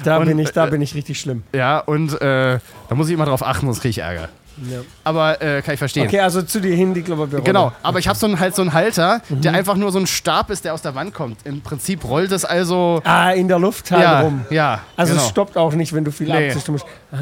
[0.04, 1.44] Da, Und, bin, ich, da äh, bin ich richtig schlimm.
[1.54, 4.30] Ja, und äh, da muss ich immer drauf achten, sonst kriege ich Ärger.
[4.70, 4.80] Ja.
[5.04, 6.08] Aber äh, kann ich verstehen.
[6.08, 7.44] Okay, also zu dir hin die Klopapierrolle.
[7.44, 9.58] Genau, aber ich habe so einen, halt so einen Halter, der Mhm.
[9.58, 11.38] einfach nur so ein Stab ist, der aus der Wand kommt.
[11.46, 13.02] Im Prinzip rollt es also.
[13.04, 14.46] Ah, in der Luft halt ja, rum.
[14.50, 14.80] ja.
[14.96, 15.24] Also genau.
[15.24, 16.48] es stoppt auch nicht, wenn du viel Nee.
[16.50, 16.72] abziehst.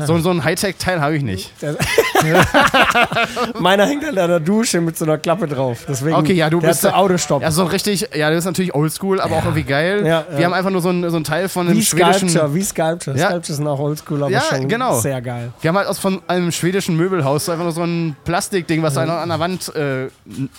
[0.06, 1.52] So, so ein Hightech-Teil habe ich nicht.
[3.60, 5.86] meiner hängt halt an der Dusche mit so einer Klappe drauf.
[5.88, 7.42] Deswegen, Okay, ja, du der bist so Autostopp.
[7.42, 10.06] Ja, so richtig, ja, das ist natürlich oldschool, aber auch irgendwie geil.
[10.06, 10.46] Ja, Wir ja.
[10.46, 12.30] haben einfach nur so ein, so ein Teil von einem wie schwedischen.
[12.30, 13.18] Sculpture, wie Sculpture.
[13.18, 13.28] Ja.
[13.28, 15.00] Sculpture sind auch oldschool, aber Ja, schon genau.
[15.00, 15.52] sehr geil.
[15.62, 18.94] Wir haben halt aus von einem schwedischen Möbelhaus so einfach nur so ein Plastikding, was
[18.96, 20.08] da an der Wand äh,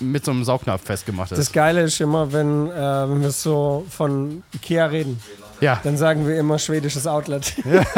[0.00, 1.38] mit so einem Saugnapf festgemacht ist.
[1.38, 5.20] Das Geile ist immer, wenn, äh, wenn wir so von Ikea reden,
[5.61, 7.55] ja, dann sagen wir immer schwedisches Outlet.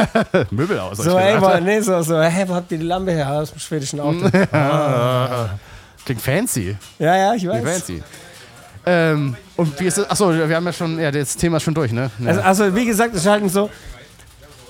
[0.51, 0.99] Möbelhaus.
[0.99, 3.31] hab so, ey, wo, nee, so, so, hey, wo habt ihr die Lampe her?
[3.31, 4.33] Aus dem schwedischen Outlet.
[6.05, 6.77] Klingt fancy.
[6.99, 7.79] ja, ja, ich Klingt weiß.
[7.81, 8.03] fancy.
[8.87, 10.09] Ähm, und wie ist es?
[10.09, 12.11] Achso, wir haben ja schon, ja, das Thema ist schon durch, ne?
[12.21, 12.29] Ja.
[12.29, 13.69] Also, also, wie gesagt, es ist halt so,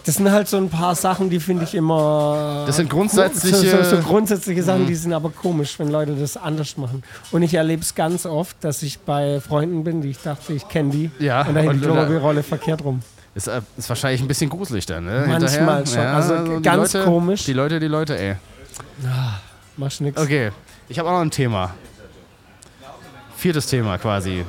[0.06, 2.64] das sind halt so ein paar Sachen, die finde ich immer.
[2.66, 3.56] Das sind so, grundsätzliche.
[3.84, 4.86] so, so grundsätzliche Sachen, Mhm.
[4.86, 7.02] die sind aber komisch, wenn Leute das anders machen.
[7.30, 10.66] Und ich erlebe es ganz oft, dass ich bei Freunden bin, die ich dachte, ich
[10.68, 11.10] kenne die.
[11.18, 13.02] Ja, Und da hängt die Klopapierrolle verkehrt rum.
[13.34, 15.24] Ist, äh, ist wahrscheinlich ein bisschen gruselig dann, ne?
[15.28, 15.86] Manchmal Hinterher.
[15.86, 15.98] schon.
[15.98, 17.44] Also die ganz Leute, komisch.
[17.44, 18.36] Die Leute, die Leute, ey.
[19.76, 20.20] Machst nix.
[20.20, 20.50] Okay,
[20.88, 21.74] ich habe auch noch ein Thema.
[23.36, 24.44] Viertes Thema quasi.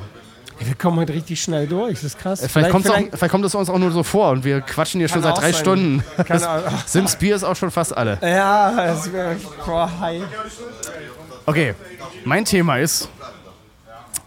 [0.62, 2.42] Wir kommen heute richtig schnell durch, das ist krass.
[2.42, 5.00] Äh, Vielleicht, kommt's auch, vielleicht kommt es uns auch nur so vor und wir quatschen
[5.00, 5.60] hier schon seit drei sein.
[5.60, 6.04] Stunden.
[6.28, 6.78] Ahnung.
[6.86, 8.18] Sims Bier ist auch schon fast alle.
[8.20, 9.36] Ja, es wäre.
[9.64, 10.22] Boah, hi.
[11.46, 11.74] Okay,
[12.24, 13.08] mein Thema ist,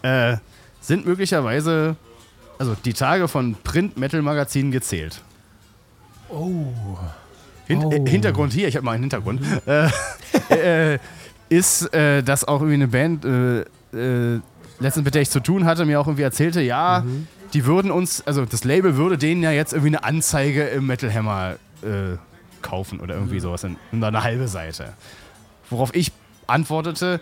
[0.02, 0.36] äh,
[0.80, 1.94] sind möglicherweise,
[2.58, 5.22] also die Tage von Print-Metal-Magazinen gezählt?
[6.28, 6.66] Oh.
[7.66, 7.90] Hin Oh.
[7.92, 9.88] Äh, Hintergrund hier, ich habe mal einen Hintergrund, äh,
[10.94, 10.98] äh,
[11.48, 13.24] ist, äh, dass auch irgendwie eine Band,
[14.84, 17.04] letztens mit der ich zu tun hatte, mir auch irgendwie erzählte, ja,
[17.52, 21.12] die würden uns, also das Label würde denen ja jetzt irgendwie eine Anzeige im Metal
[21.12, 22.16] Hammer äh,
[22.62, 24.92] kaufen oder irgendwie sowas, in, in eine halbe Seite.
[25.70, 26.12] Worauf ich
[26.46, 27.20] antwortete,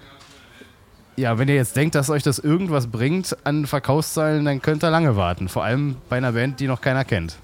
[1.17, 4.91] ja, wenn ihr jetzt denkt, dass euch das irgendwas bringt an Verkaufszahlen, dann könnt ihr
[4.91, 5.49] lange warten.
[5.49, 7.37] Vor allem bei einer Band, die noch keiner kennt.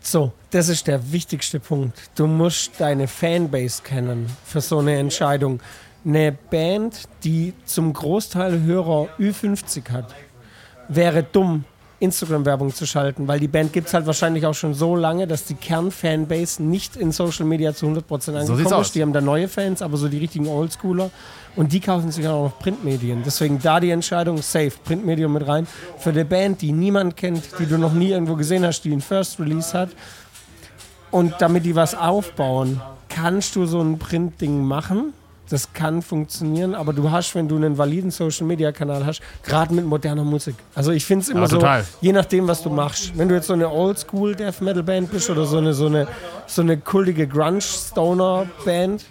[0.00, 2.10] So, das ist der wichtigste Punkt.
[2.14, 5.60] Du musst deine Fanbase kennen für so eine Entscheidung.
[6.04, 10.14] Eine Band, die zum Großteil Hörer Ü50 hat,
[10.88, 11.64] wäre dumm,
[12.02, 15.44] Instagram-Werbung zu schalten, weil die Band gibt es halt wahrscheinlich auch schon so lange, dass
[15.44, 18.86] die Kern-Fanbase nicht in Social Media zu 100% angekommen aus.
[18.86, 18.94] ist.
[18.96, 21.10] Die haben da neue Fans, aber so die richtigen Oldschooler.
[21.54, 23.22] Und die kaufen sich auch noch Printmedien.
[23.24, 25.68] Deswegen da die Entscheidung, safe, Printmedium mit rein.
[25.98, 29.00] Für eine Band, die niemand kennt, die du noch nie irgendwo gesehen hast, die einen
[29.00, 29.90] First Release hat.
[31.12, 35.12] Und damit die was aufbauen, kannst du so ein Printding machen.
[35.52, 39.74] Das kann funktionieren, aber du hast, wenn du einen validen Social Media Kanal hast, gerade
[39.74, 40.54] mit moderner Musik.
[40.74, 41.84] Also ich finde es immer Ja, so, total.
[42.00, 43.12] je nachdem, was du machst.
[43.18, 46.08] Wenn du jetzt so eine Oldschool Death Metal Band bist oder so eine, so eine,
[46.46, 49.04] so eine kultige Grunge Stoner Band,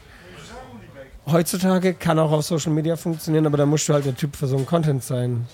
[1.31, 4.47] heutzutage kann auch auf Social Media funktionieren, aber da musst du halt der Typ für
[4.47, 5.45] so einen Content sein.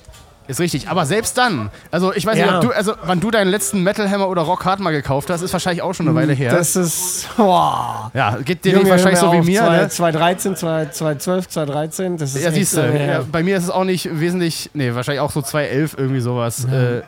[0.47, 2.55] Ist richtig, aber selbst dann, also ich weiß nicht, Ja.
[2.57, 5.41] ob du, also wann du deinen letzten Metal Hammer oder Rock Hard mal gekauft hast,
[5.41, 6.53] ist wahrscheinlich auch schon eine Weile her.
[6.53, 8.11] Das ist, boah.
[8.13, 9.89] ja, geht dir Junge, nicht wahrscheinlich so wie mir, zwei- ne?
[9.89, 14.09] 2013, 2012, 2013, das ist Ja, siehst du, ja, bei mir ist es auch nicht
[14.19, 16.63] wesentlich, nee, wahrscheinlich auch so 2011 irgendwie sowas.
[16.65, 17.01] Äh,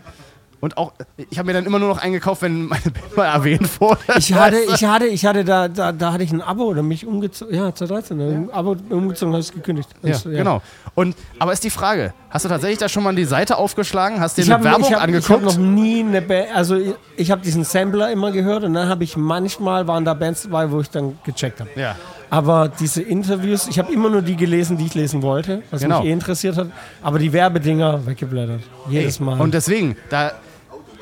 [0.62, 0.91] und auch,
[1.30, 4.00] ich habe mir dann immer nur noch eingekauft, wenn meine Band mal erwähnt wurde.
[4.17, 7.06] Ich hatte, ich hatte, ich hatte da, da, da hatte ich ein Abo oder mich
[7.06, 7.54] umgezogen.
[7.56, 9.89] Ja, 2013, ein Abo umgezogen, habe ich gekündigt.
[10.04, 10.62] Ja, Also, genau.
[10.95, 14.38] Und, aber ist die Frage, hast du tatsächlich da schon mal die Seite aufgeschlagen, hast
[14.38, 15.30] dir Ich eine habe Werbung ich hab, ich angeguckt?
[15.30, 18.89] hab noch nie eine Band, also ich, ich habe diesen Sampler immer gehört und dann
[18.89, 21.69] habe ich manchmal waren da Bands dabei, wo ich dann gecheckt habe.
[21.76, 21.95] ja.
[22.32, 26.02] Aber diese Interviews, ich habe immer nur die gelesen, die ich lesen wollte, was Genau.
[26.02, 26.67] mich eh interessiert hat.
[27.02, 28.62] Aber die Werbedinger weggeblättert.
[28.88, 29.41] Jedes Mal.
[29.41, 30.34] Und deswegen, da,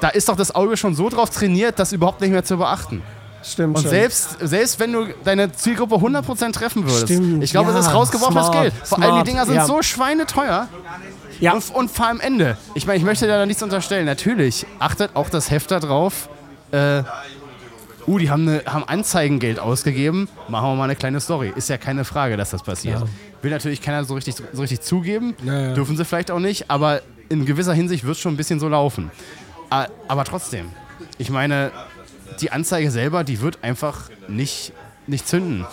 [0.02, 3.02] da ist doch das Auge schon so drauf trainiert, das überhaupt nicht mehr zu beachten.
[3.44, 3.92] Stimmt Und schon.
[3.92, 7.94] selbst, selbst wenn du deine Zielgruppe 100% treffen würdest, Stimmt, ich glaube, ja, es ist
[7.94, 8.74] rausgeworfenes Geld.
[8.84, 9.66] Vor allem die Dinger sind ja.
[9.66, 10.68] so schweineteuer.
[11.40, 12.58] ja, Und, und vor allem Ende.
[12.74, 14.06] Ich meine, ich möchte da nichts unterstellen.
[14.06, 16.30] Natürlich achtet auch das Heft darauf.
[16.72, 17.04] Äh,
[18.06, 20.28] uh, die haben, eine, haben Anzeigengeld ausgegeben.
[20.50, 21.54] Machen wir mal eine kleine Story.
[21.56, 23.00] Ist ja keine Frage, dass das passiert.
[23.00, 23.08] Ja.
[23.42, 25.36] Will natürlich keiner so richtig, so richtig zugeben.
[25.46, 26.70] Dürfen sie vielleicht auch nicht.
[26.70, 29.12] Aber in gewisser Hinsicht wird es schon ein bisschen so laufen.
[29.70, 30.72] A- Aber trotzdem.
[31.18, 31.72] Ich meine,
[32.42, 34.72] die Anzeige selber, die wird einfach nicht,
[35.08, 35.66] nicht zünden.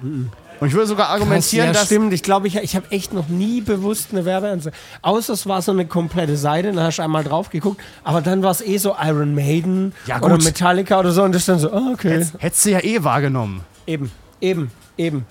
[0.00, 1.86] Und ich würde sogar argumentieren, ja, dass.
[1.86, 2.12] stimmt.
[2.12, 4.76] Ich glaube, ich, ich habe echt noch nie bewusst eine Werbeanzeige.
[5.02, 7.80] Außer es war so eine komplette Seite, dann hast du einmal drauf geguckt.
[8.04, 10.36] Aber dann war es eh so Iron Maiden Ja, oder.
[10.38, 11.22] Metallica oder so.
[11.22, 12.24] Und das ist dann so, ah, okay.
[12.38, 13.62] Hättest du ja eh wahrgenommen.
[13.86, 15.26] Eben, eben, eben.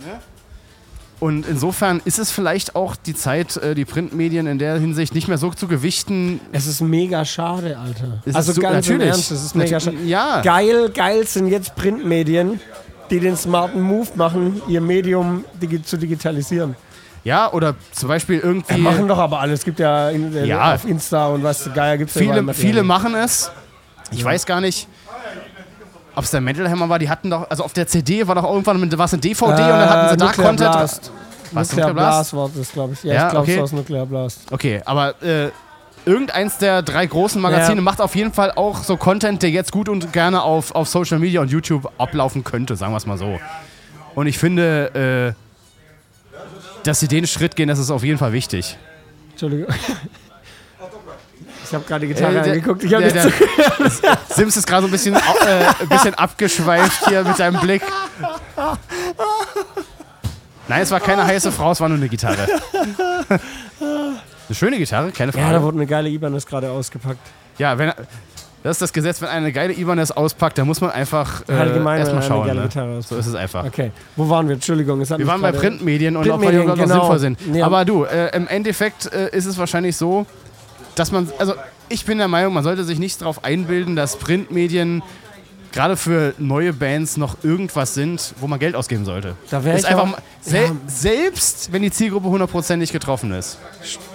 [1.24, 5.30] Und insofern ist es vielleicht auch die Zeit, äh, die Printmedien in der Hinsicht nicht
[5.30, 6.42] mehr so zu gewichten.
[6.52, 8.22] Es ist mega schade, Alter.
[8.26, 9.14] Es also ist so- ganz im natürlich.
[9.14, 9.96] Ernst, es ist mega schade.
[10.06, 10.42] ja.
[10.42, 12.60] Geil, geil sind jetzt Printmedien,
[13.10, 16.76] die den smarten Move machen, ihr Medium digi zu digitalisieren.
[17.24, 18.74] Ja, oder zum Beispiel irgendwie.
[18.74, 19.54] Ja, machen doch aber alle.
[19.54, 20.74] Es gibt ja, in, äh, Ja.
[20.76, 23.50] auf Insta und was geil gibt es viele, viele machen es.
[24.12, 24.90] Ich weiß gar nicht,
[26.16, 27.00] ob es der Metal Hammer war.
[27.00, 29.46] Die hatten doch, also auf der CD war doch irgendwann mit, war es eine DVD
[29.52, 30.58] und dann hatten sie da Äh, Content.
[30.72, 31.12] Blast.
[31.52, 32.34] Was, Nuclear Blast?
[32.36, 33.04] War das, glaube ich.
[33.04, 33.60] Ja, Ja, ich glaube, okay.
[33.64, 34.42] es war Nuclear Blast.
[34.52, 35.50] Okay, aber äh,
[36.06, 37.82] irgendeins der drei großen Magazine Ja.
[37.82, 41.20] macht auf jeden Fall auch so Content, der jetzt gut und gerne auf, auf Social
[41.20, 43.40] Media und YouTube ablaufen könnte, sagen wir es mal so.
[44.16, 48.78] Und ich finde, äh, dass sie den Schritt gehen, das ist auf jeden Fall wichtig.
[49.32, 49.68] Entschuldigung.
[51.74, 52.84] Ich habe gerade die Gitarre Äh, der- angeguckt.
[52.84, 53.32] Ich habe nicht der-
[54.30, 55.20] Sims ist gerade so ein bisschen, äh,
[55.82, 57.82] ein bisschen abgeschweift hier mit seinem Blick.
[60.68, 62.48] Nein, es war keine heiße Frau, es war nur eine Gitarre.
[63.28, 64.20] Eine
[64.52, 65.64] schöne Gitarre, keine Ja, da Frage.
[65.64, 67.18] wurde eine geile Ibanez gerade ausgepackt.
[67.58, 67.92] Ja, wenn,
[68.62, 72.02] das ist das Gesetz, wenn eine geile Ibanez auspackt, dann muss man einfach äh, Allgemein,
[72.02, 72.48] erstmal schauen.
[72.52, 73.02] eine geile Ne?
[73.02, 73.66] So ist es einfach.
[73.66, 74.54] Okay, wo waren wir?
[74.54, 76.94] Entschuldigung, es hat Wir waren bei Printmedien und Printmedien, ob die genau.
[77.00, 77.40] sinnvoll sind.
[77.52, 77.66] Ja.
[77.66, 80.28] Aber du, äh, im Endeffekt äh, ist es wahrscheinlich so,
[80.96, 81.54] dass man, also
[81.90, 85.04] ich bin der Meinung, man sollte sich nicht darauf einbilden, dass Printmedien
[85.72, 89.36] gerade für neue Bands noch irgendwas sind, wo man Geld ausgeben sollte.
[89.50, 90.72] Da wär ist ich einfach auch- sel ja.
[90.86, 93.58] selbst wenn die Zielgruppe hundertprozentig getroffen ist.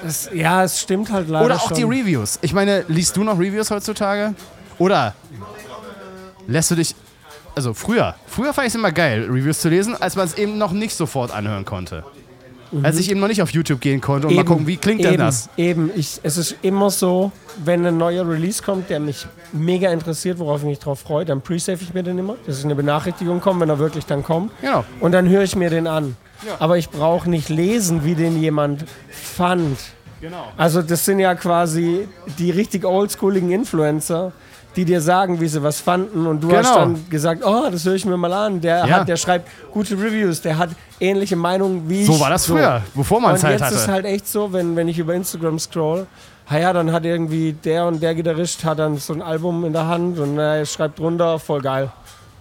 [0.07, 1.91] Es, ja, es stimmt halt leider Oder auch die schon.
[1.93, 2.39] Reviews.
[2.43, 4.35] Ich meine, liest du noch Reviews heutzutage?
[4.79, 5.15] Oder
[6.47, 6.95] lässt du dich.
[7.57, 10.59] Also früher, früher fand ich es immer geil, Reviews zu lesen, als man es eben
[10.59, 12.05] noch nicht sofort anhören konnte.
[12.83, 15.07] Als ich eben noch nicht auf YouTube gehen konnte und mal gucken, wie klingt Mhm.
[15.07, 15.49] eben, denn das?
[15.57, 17.33] Eben, ich, es ist immer so,
[17.65, 21.41] wenn ein neuer Release kommt, der mich mega interessiert, worauf ich mich drauf freue, dann
[21.41, 24.53] pre-save ich mir den immer, dass eine Benachrichtigung kommt, wenn er wirklich dann kommt.
[24.61, 24.85] Genau.
[25.01, 26.17] Und dann höre ich mir den an.
[26.61, 29.79] Aber ich brauche nicht lesen, wie den jemand fand.
[30.21, 30.45] Genau.
[30.57, 32.07] Also das sind ja quasi
[32.39, 34.33] die richtig oldschooligen Influencer,
[34.77, 36.79] die dir sagen, wie sie was fanden und du hast Genau.
[36.81, 38.61] dann gesagt, oh, das höre ich mir mal an.
[38.61, 39.01] Der, Ja.
[39.01, 42.07] hat, der schreibt gute Reviews, der hat ähnliche Meinungen wie ich.
[42.07, 43.75] So war das früher, bevor man es Und halt jetzt hatte.
[43.75, 46.07] ist halt echt so, wenn, wenn ich über Instagram scroll,
[46.49, 49.73] ha ja, dann hat irgendwie der und der Gitarrist hat dann so ein Album in
[49.73, 51.91] der Hand und er schreibt drunter, voll geil,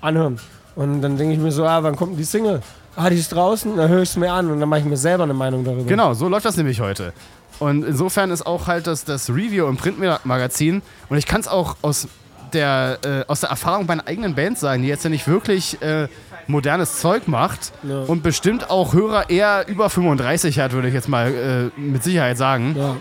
[0.01, 0.39] anhören.
[0.75, 2.61] Und dann denke ich mir so, ah, wann kommt denn die Single?
[2.95, 4.97] Ah, die ist draußen, dann höre ich es mir an und dann mache ich mir
[4.97, 5.83] selber eine Meinung darüber.
[5.83, 7.13] Genau, so läuft das nämlich heute.
[7.59, 11.77] Und insofern ist auch halt das, das Review im Printmagazin, und ich kann es auch
[11.81, 12.07] aus
[12.53, 16.07] der, äh, aus der Erfahrung meiner eigenen Band sagen, die jetzt ja nicht wirklich äh,
[16.47, 18.01] modernes Zeug macht Ja.
[18.03, 22.37] und bestimmt auch Hörer eher über 35 hat, würde ich jetzt mal äh, mit Sicherheit
[22.37, 22.75] sagen.
[22.77, 22.95] Ja.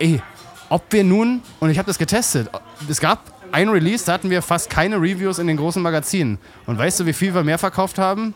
[0.00, 0.20] Ey,
[0.68, 2.50] ob wir nun, und ich habe das getestet,
[2.88, 3.20] es gab
[3.52, 6.38] ein Release, da hatten wir fast keine Reviews in den großen Magazinen.
[6.66, 8.34] Und weißt du, wie viel wir mehr verkauft haben?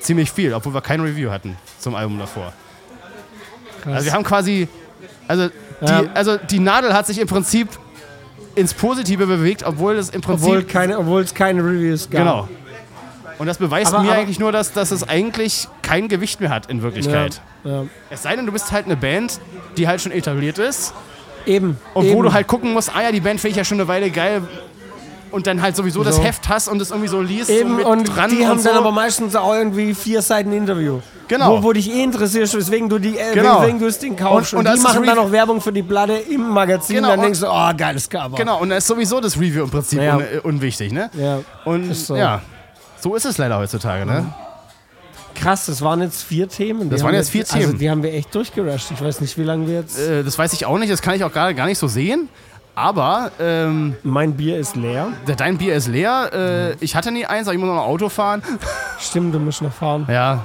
[0.00, 2.52] Ziemlich viel, obwohl wir kein Review hatten zum Album davor.
[3.82, 3.94] Krass.
[3.94, 4.68] Also wir haben quasi,
[5.28, 5.48] also
[5.80, 6.02] Ja.
[6.02, 7.68] die, also die Nadel hat sich im Prinzip
[8.54, 12.20] ins Positive bewegt, obwohl es im Prinzip obwohl, keine, obwohl es keine Reviews gab.
[12.20, 12.48] genau.
[13.38, 16.50] Und das beweist Aber- mir aber- eigentlich nur, dass, dass es eigentlich kein Gewicht mehr
[16.50, 17.40] hat in Wirklichkeit.
[17.64, 17.84] Ja, ja.
[18.10, 19.40] Es sei denn, du bist halt eine Band,
[19.78, 20.92] die halt schon etabliert ist
[21.46, 21.78] Eben.
[21.94, 22.14] und eben.
[22.16, 24.10] wo du halt gucken musst, ah ja, die Band finde ich ja schon eine Weile
[24.10, 24.42] geil
[25.30, 26.22] und dann halt sowieso das So.
[26.22, 28.68] Heft hast und es irgendwie so liest Eben, so und dran die und haben so.
[28.68, 31.00] dann aber meistens auch irgendwie vier Seiten Interview.
[31.28, 31.58] Genau.
[31.58, 33.60] Wo, wo dich eh interessierst, weswegen du, die, äh, Genau.
[33.60, 34.52] weswegen du das Ding kaufst.
[34.52, 36.96] Und- Und, und das die machen dann noch Werbung für die Platte im Magazin.
[36.96, 38.36] Genau, dann denkst du, oh, geiles Cover.
[38.36, 40.16] Genau, und da ist sowieso das Review im Prinzip Ja.
[40.16, 41.08] un unwichtig, ne?
[41.14, 41.38] Ja.
[41.64, 42.16] Und so.
[42.16, 42.42] ja,
[43.00, 44.26] so ist es leider heutzutage, ne?
[45.34, 46.82] Krass, das waren jetzt vier Themen.
[46.82, 47.78] Die Das waren jetzt vier Also Themen.
[47.78, 48.90] die haben wir echt durchgerusht.
[48.90, 49.98] Ich weiß nicht, wie lange wir jetzt...
[49.98, 52.28] Äh, das weiß ich auch nicht, das kann ich auch gerade gar nicht so sehen.
[52.80, 55.08] Aber ähm, mein Bier ist leer.
[55.36, 56.30] dein Bier ist leer.
[56.80, 58.42] Äh, ich hatte nie eins, aber ich muss noch ein Auto fahren.
[58.98, 60.06] Stimmt, du musst noch fahren.
[60.10, 60.42] Ja.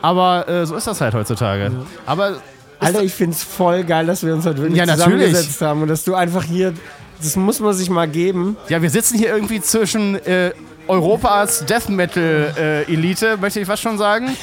[0.00, 1.70] Aber äh, so ist das halt heutzutage.
[2.06, 2.38] Aber
[2.78, 5.04] Alter, ich find's voll geil, dass wir uns heute wirklich Ja, natürlich.
[5.26, 6.72] zusammengesetzt haben und dass du einfach hier...
[7.20, 8.56] Das muss man sich mal geben.
[8.70, 10.52] ja, wir sitzen hier irgendwie zwischen äh,
[10.88, 14.34] Europas Death Metal äh, Elite, möchte ich fast schon sagen.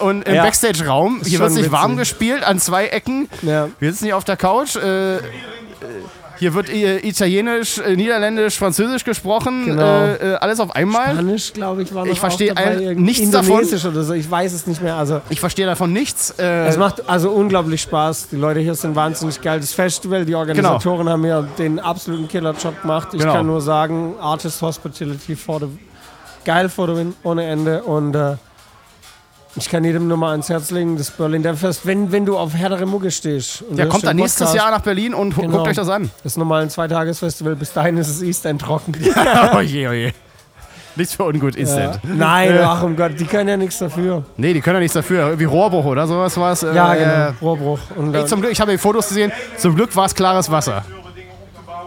[0.00, 0.42] Und im Ja.
[0.42, 1.22] Backstage-Raum.
[1.24, 3.30] Hier wird sich warm gespielt an zwei Ecken.
[3.40, 3.68] Ja.
[3.78, 4.76] Wir sitzen hier auf der Couch.
[4.76, 5.16] Äh,
[6.40, 9.66] hier wird äh, Italienisch, äh, Niederländisch, Französisch gesprochen.
[9.66, 9.82] Genau.
[10.04, 11.12] Äh, äh, alles auf einmal.
[11.12, 12.52] Spanisch, glaube ich, war noch Ich verstehe
[12.96, 13.50] nichts davon.
[13.60, 14.96] Indonesisch oder so, ich weiß es nicht mehr.
[14.96, 16.30] Also Ich verstehe davon nichts.
[16.38, 18.28] Äh, es macht also unglaublich Spaß.
[18.32, 19.60] Die Leute hier sind wahnsinnig geil.
[19.60, 23.08] Das Festival, die Organisatoren haben ja den absoluten Killer-Job gemacht.
[23.12, 23.34] Ich Genau.
[23.34, 25.66] kann nur sagen, Artist Hospitality for the,
[26.44, 27.82] geil for the win, ohne Ende.
[27.82, 28.36] Und äh,
[29.56, 32.38] Ich kann jedem nur mal ans Herz legen, das Berlin Death Fest, wenn, wenn du
[32.38, 33.62] auf härtere Mucke stehst.
[33.62, 35.56] Und Der du kommt dann nächstes Podcast, Jahr nach Berlin und Genau.
[35.58, 36.10] guckt euch das an.
[36.22, 38.94] Das ist normal ein Zweitagesfestival, bis dahin ist es East End trocken.
[39.54, 40.12] oh je, oh je.
[40.96, 41.92] Nichts für ungut ist Ja.
[42.02, 44.24] Nein, ach um Gott, die können ja nichts dafür.
[44.36, 45.38] Nee, die können ja nichts dafür.
[45.38, 46.62] Wie Rohrbruch oder sowas war es.
[46.62, 47.78] Ja, äh, genau, Rohrbruch.
[47.96, 49.32] Und Ich, zum Glück, ich habe die Fotos gesehen.
[49.56, 50.84] Zum Glück war es klares Wasser.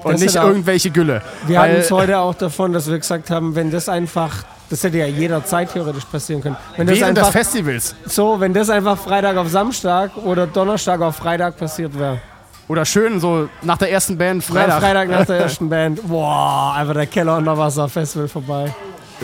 [0.03, 1.21] Und nicht irgendwelche Gülle.
[1.47, 4.97] wir hatten es heute auch davon, dass wir gesagt haben, wenn das einfach, das hätte
[4.97, 6.57] ja jederzeit theoretisch passieren können.
[6.75, 7.95] Wenn das Während des einfach Festivals.
[8.05, 12.19] so, wenn das einfach Freitag auf Samstag oder Donnerstag auf Freitag passiert wäre.
[12.67, 14.81] Oder schön so nach der ersten Band Freitag.
[14.81, 14.81] Freitag.
[14.81, 16.07] Freitag nach der ersten Band.
[16.07, 18.73] Boah, einfach der Keller unter Wasser Festival vorbei.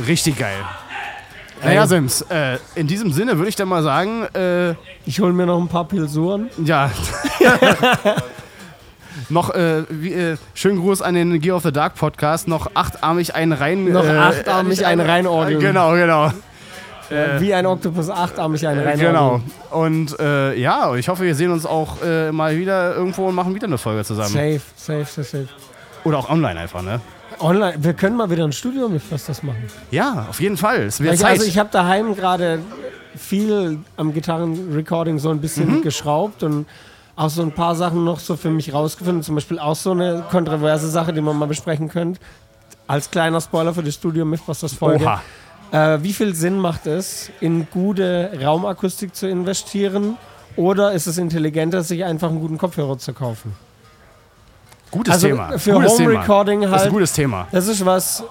[0.07, 0.57] Richtig geil.
[1.63, 5.45] Naja, Sims, äh, in diesem Sinne würde ich dann mal sagen, äh, Ich hole mir
[5.47, 6.49] noch ein paar Pilsuren.
[6.63, 6.91] ja.
[9.29, 12.47] noch, äh, wie, äh, schönen Gruß an den Gear of the Dark Podcast.
[12.47, 13.85] Noch achtarmig einen rein.
[13.85, 15.59] Noch äh, achtarmig einen reinorgeln.
[15.59, 16.31] Genau, genau.
[17.09, 18.99] Äh, Wie ein Oktopus achtarmig einen rein.
[18.99, 19.41] Genau.
[19.71, 23.55] Und äh, ja, ich hoffe, wir sehen uns auch äh, mal wieder irgendwo und machen
[23.55, 24.29] wieder eine Folge zusammen.
[24.29, 25.47] Safe, safe, safe, safe.
[26.03, 27.01] Oder auch online einfach, ne?
[27.39, 29.63] Online, wir können mal wieder ein Studio mit was das machen.
[29.91, 30.83] Ja, auf jeden Fall.
[30.83, 31.31] Es wird Ich, Zeit.
[31.31, 32.59] also ich habe daheim gerade
[33.17, 35.81] viel am Gitarrenrecording so ein bisschen Mhm.
[35.81, 36.67] geschraubt und
[37.19, 39.23] auch so ein paar Sachen noch so für mich rausgefunden.
[39.23, 42.19] Zum Beispiel auch so eine kontroverse Sache, die man mal besprechen könnte.
[42.87, 45.03] Als kleiner Spoiler für die Studio Mythbusters Folge.
[45.03, 45.21] Oha.
[45.71, 50.17] Äh, wie viel Sinn macht es, in gute Raumakustik zu investieren?
[50.55, 53.53] Oder ist es intelligenter, sich einfach einen guten Kopfhörer zu kaufen?
[54.89, 55.59] Gutes Also Thema.
[55.59, 56.21] für gutes Home Thema.
[56.21, 56.91] Recording Das ist ein halt.
[56.93, 57.47] gutes Thema.
[57.51, 58.23] Das ist was,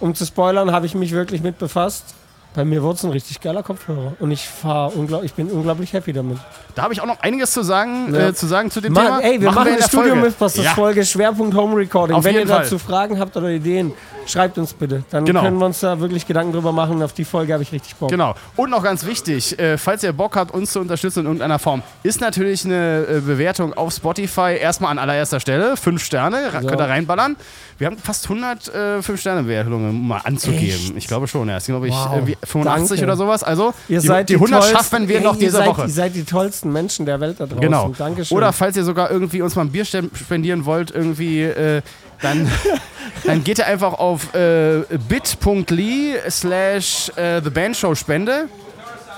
[0.00, 2.14] um zu spoilern, habe ich mich wirklich mit befasst.
[2.56, 4.14] Bei mir wurde es ein richtig geiler Kopfhörer.
[4.18, 6.38] Und ich fahr unglaub, ich bin unglaublich happy damit.
[6.74, 8.28] Da habe ich auch noch einiges zu sagen, Ja.
[8.28, 9.18] äh, zu, sagen zu dem Ma Thema.
[9.22, 10.16] ey, wir machen, in eine der Studio.
[10.16, 10.70] Mythbusters ja.
[10.72, 12.16] Folge Schwerpunkt Home Recording.
[12.16, 12.62] Auf Wenn ihr Fall.
[12.62, 13.92] dazu Fragen habt oder Ideen,
[14.26, 15.04] schreibt uns bitte.
[15.10, 15.42] Dann Genau.
[15.42, 17.02] können wir uns da wirklich Gedanken drüber machen.
[17.02, 18.08] Auf die Folge habe ich richtig Bock.
[18.10, 18.34] Genau.
[18.56, 21.82] Und noch ganz wichtig, äh, falls ihr Bock habt, uns zu unterstützen in irgendeiner Form,
[22.02, 25.76] ist natürlich eine äh, Bewertung auf Spotify erstmal an allererster Stelle.
[25.76, 26.66] Fünf Sterne, So.
[26.66, 27.36] könnt ihr reinballern.
[27.78, 30.64] Wir haben fast 100 äh, Fünf-Sterne-Bewertungen, um mal anzugeben.
[30.64, 30.96] Echt?
[30.96, 31.58] Ich glaube schon, ja.
[31.58, 32.12] Es sind, glaube ich, Wow.
[32.14, 33.04] irgendwie 85 Danke.
[33.04, 33.42] oder sowas.
[33.42, 35.82] Also, Ihr die, seid die 100 tollsten- schaffen wir Ey, noch diese seid, Woche.
[35.82, 37.60] Ihr seid die tollsten Menschen der Welt da draußen.
[37.60, 37.92] Genau.
[37.96, 38.36] Dankeschön.
[38.36, 41.82] Oder falls ihr sogar irgendwie uns mal ein Bier spendieren wollt, irgendwie, äh,
[42.22, 42.50] dann,
[43.24, 48.48] dann geht ihr einfach auf äh, bit.ly slash äh, The Band Show Spende.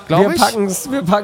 [0.09, 0.41] Glaube wir ich.
[0.41, 0.65] packen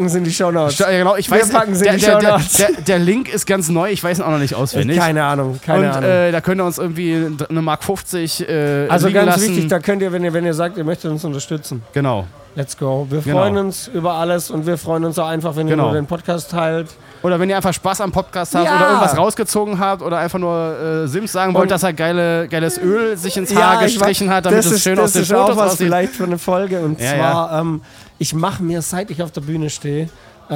[0.07, 0.79] es wir in die Shownotes.
[0.79, 2.57] Ja, genau, ich Wir weiß, packen sie der, in die der, der, Shownotes.
[2.57, 4.99] der, der Link ist ganz neu, ich weiß ihn auch noch nicht auswendig.
[4.99, 6.11] Keine Ahnung, keine und Ahnung.
[6.11, 9.43] äh, da könnt ihr uns irgendwie eine Mark 50 äh, also ganz lassen.
[9.49, 11.83] wichtig, da könnt ihr, wenn ihr, wenn ihr sagt, ihr möchtet uns unterstützen.
[11.93, 12.27] Genau.
[12.57, 13.07] Let's go.
[13.11, 13.39] Wir Genau.
[13.39, 15.87] freuen uns über alles und wir freuen uns auch einfach, wenn ihr Genau.
[15.87, 16.89] nur den Podcast teilt.
[17.25, 18.77] Oder wenn ihr einfach Spaß am Podcast habt Ja.
[18.77, 22.47] oder irgendwas rausgezogen habt oder einfach nur äh, Sims sagen wollt, Und- dass er geile,
[22.49, 25.13] geiles Öl sich ins Haar ich gestrichen hat, damit das es ist, schön das aus
[25.15, 25.87] den ist auch Fotos was aussieht.
[25.87, 26.81] vielleicht für eine Folge.
[26.81, 27.81] Und Ja, zwar, Ähm,
[28.19, 30.09] ich mache mir, seit ich auf der Bühne stehe,
[30.51, 30.55] äh,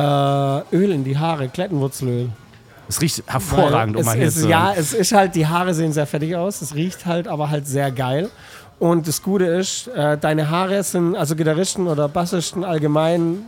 [0.77, 2.29] Öl in die Haare, Klettenwurzelöl.
[2.87, 5.73] Es riecht hervorragend, Weil um mal hier ist, zu Ja, es ist halt, die Haare
[5.75, 8.29] sehen sehr fettig aus, es riecht halt aber halt sehr geil.
[8.79, 13.39] Und das Gute ist, äh, deine Haare sind, also Gitarristen oder Bassisten allgemein,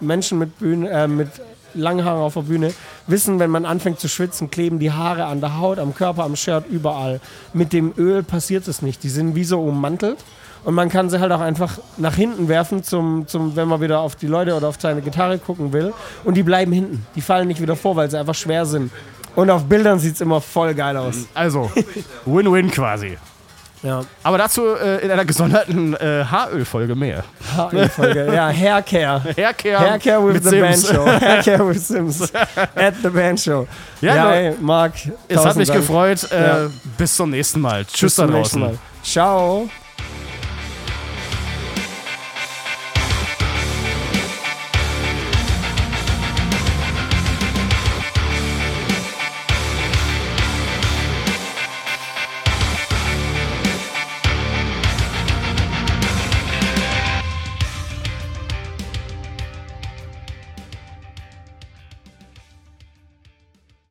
[0.00, 1.28] Menschen mit, Bühne, äh, mit
[1.74, 2.72] langen Haaren auf der Bühne,
[3.06, 6.36] wissen, wenn man anfängt zu schwitzen, kleben die Haare an der Haut, am Körper, am
[6.36, 7.20] Shirt, überall.
[7.52, 9.02] Mit dem Öl passiert es nicht.
[9.02, 10.18] Die sind wie so ummantelt.
[10.62, 14.00] Und man kann sie halt auch einfach nach hinten werfen, zum, zum, wenn man wieder
[14.00, 15.94] auf die Leute oder auf seine Gitarre gucken will.
[16.24, 17.06] Und die bleiben hinten.
[17.14, 18.90] Die fallen nicht wieder vor, weil sie einfach schwer sind.
[19.36, 21.26] Und auf Bildern sieht es immer voll geil aus.
[21.34, 21.70] Also,
[22.26, 23.16] Win-Win quasi.
[23.82, 24.02] Ja.
[24.22, 27.24] Aber dazu äh, in einer gesonderten äh, Haarölfolge mehr.
[27.94, 28.26] Folge.
[28.32, 29.22] Ja, Haircare.
[29.36, 30.86] Haircare, Haircare with the Sims.
[30.86, 31.06] Band Show.
[31.20, 32.34] Haircare with Sims.
[32.74, 33.66] At the Band Show.
[34.02, 34.92] Ja, Ja, ey, Marc.
[35.28, 35.80] Es hat mich Dank.
[35.80, 36.30] gefreut.
[36.30, 36.70] Äh, Ja.
[36.98, 37.84] Bis zum nächsten Mal.
[37.84, 38.74] Bis Tschüss da zum nächsten draußen.
[38.76, 39.02] Mal.
[39.02, 39.68] Ciao.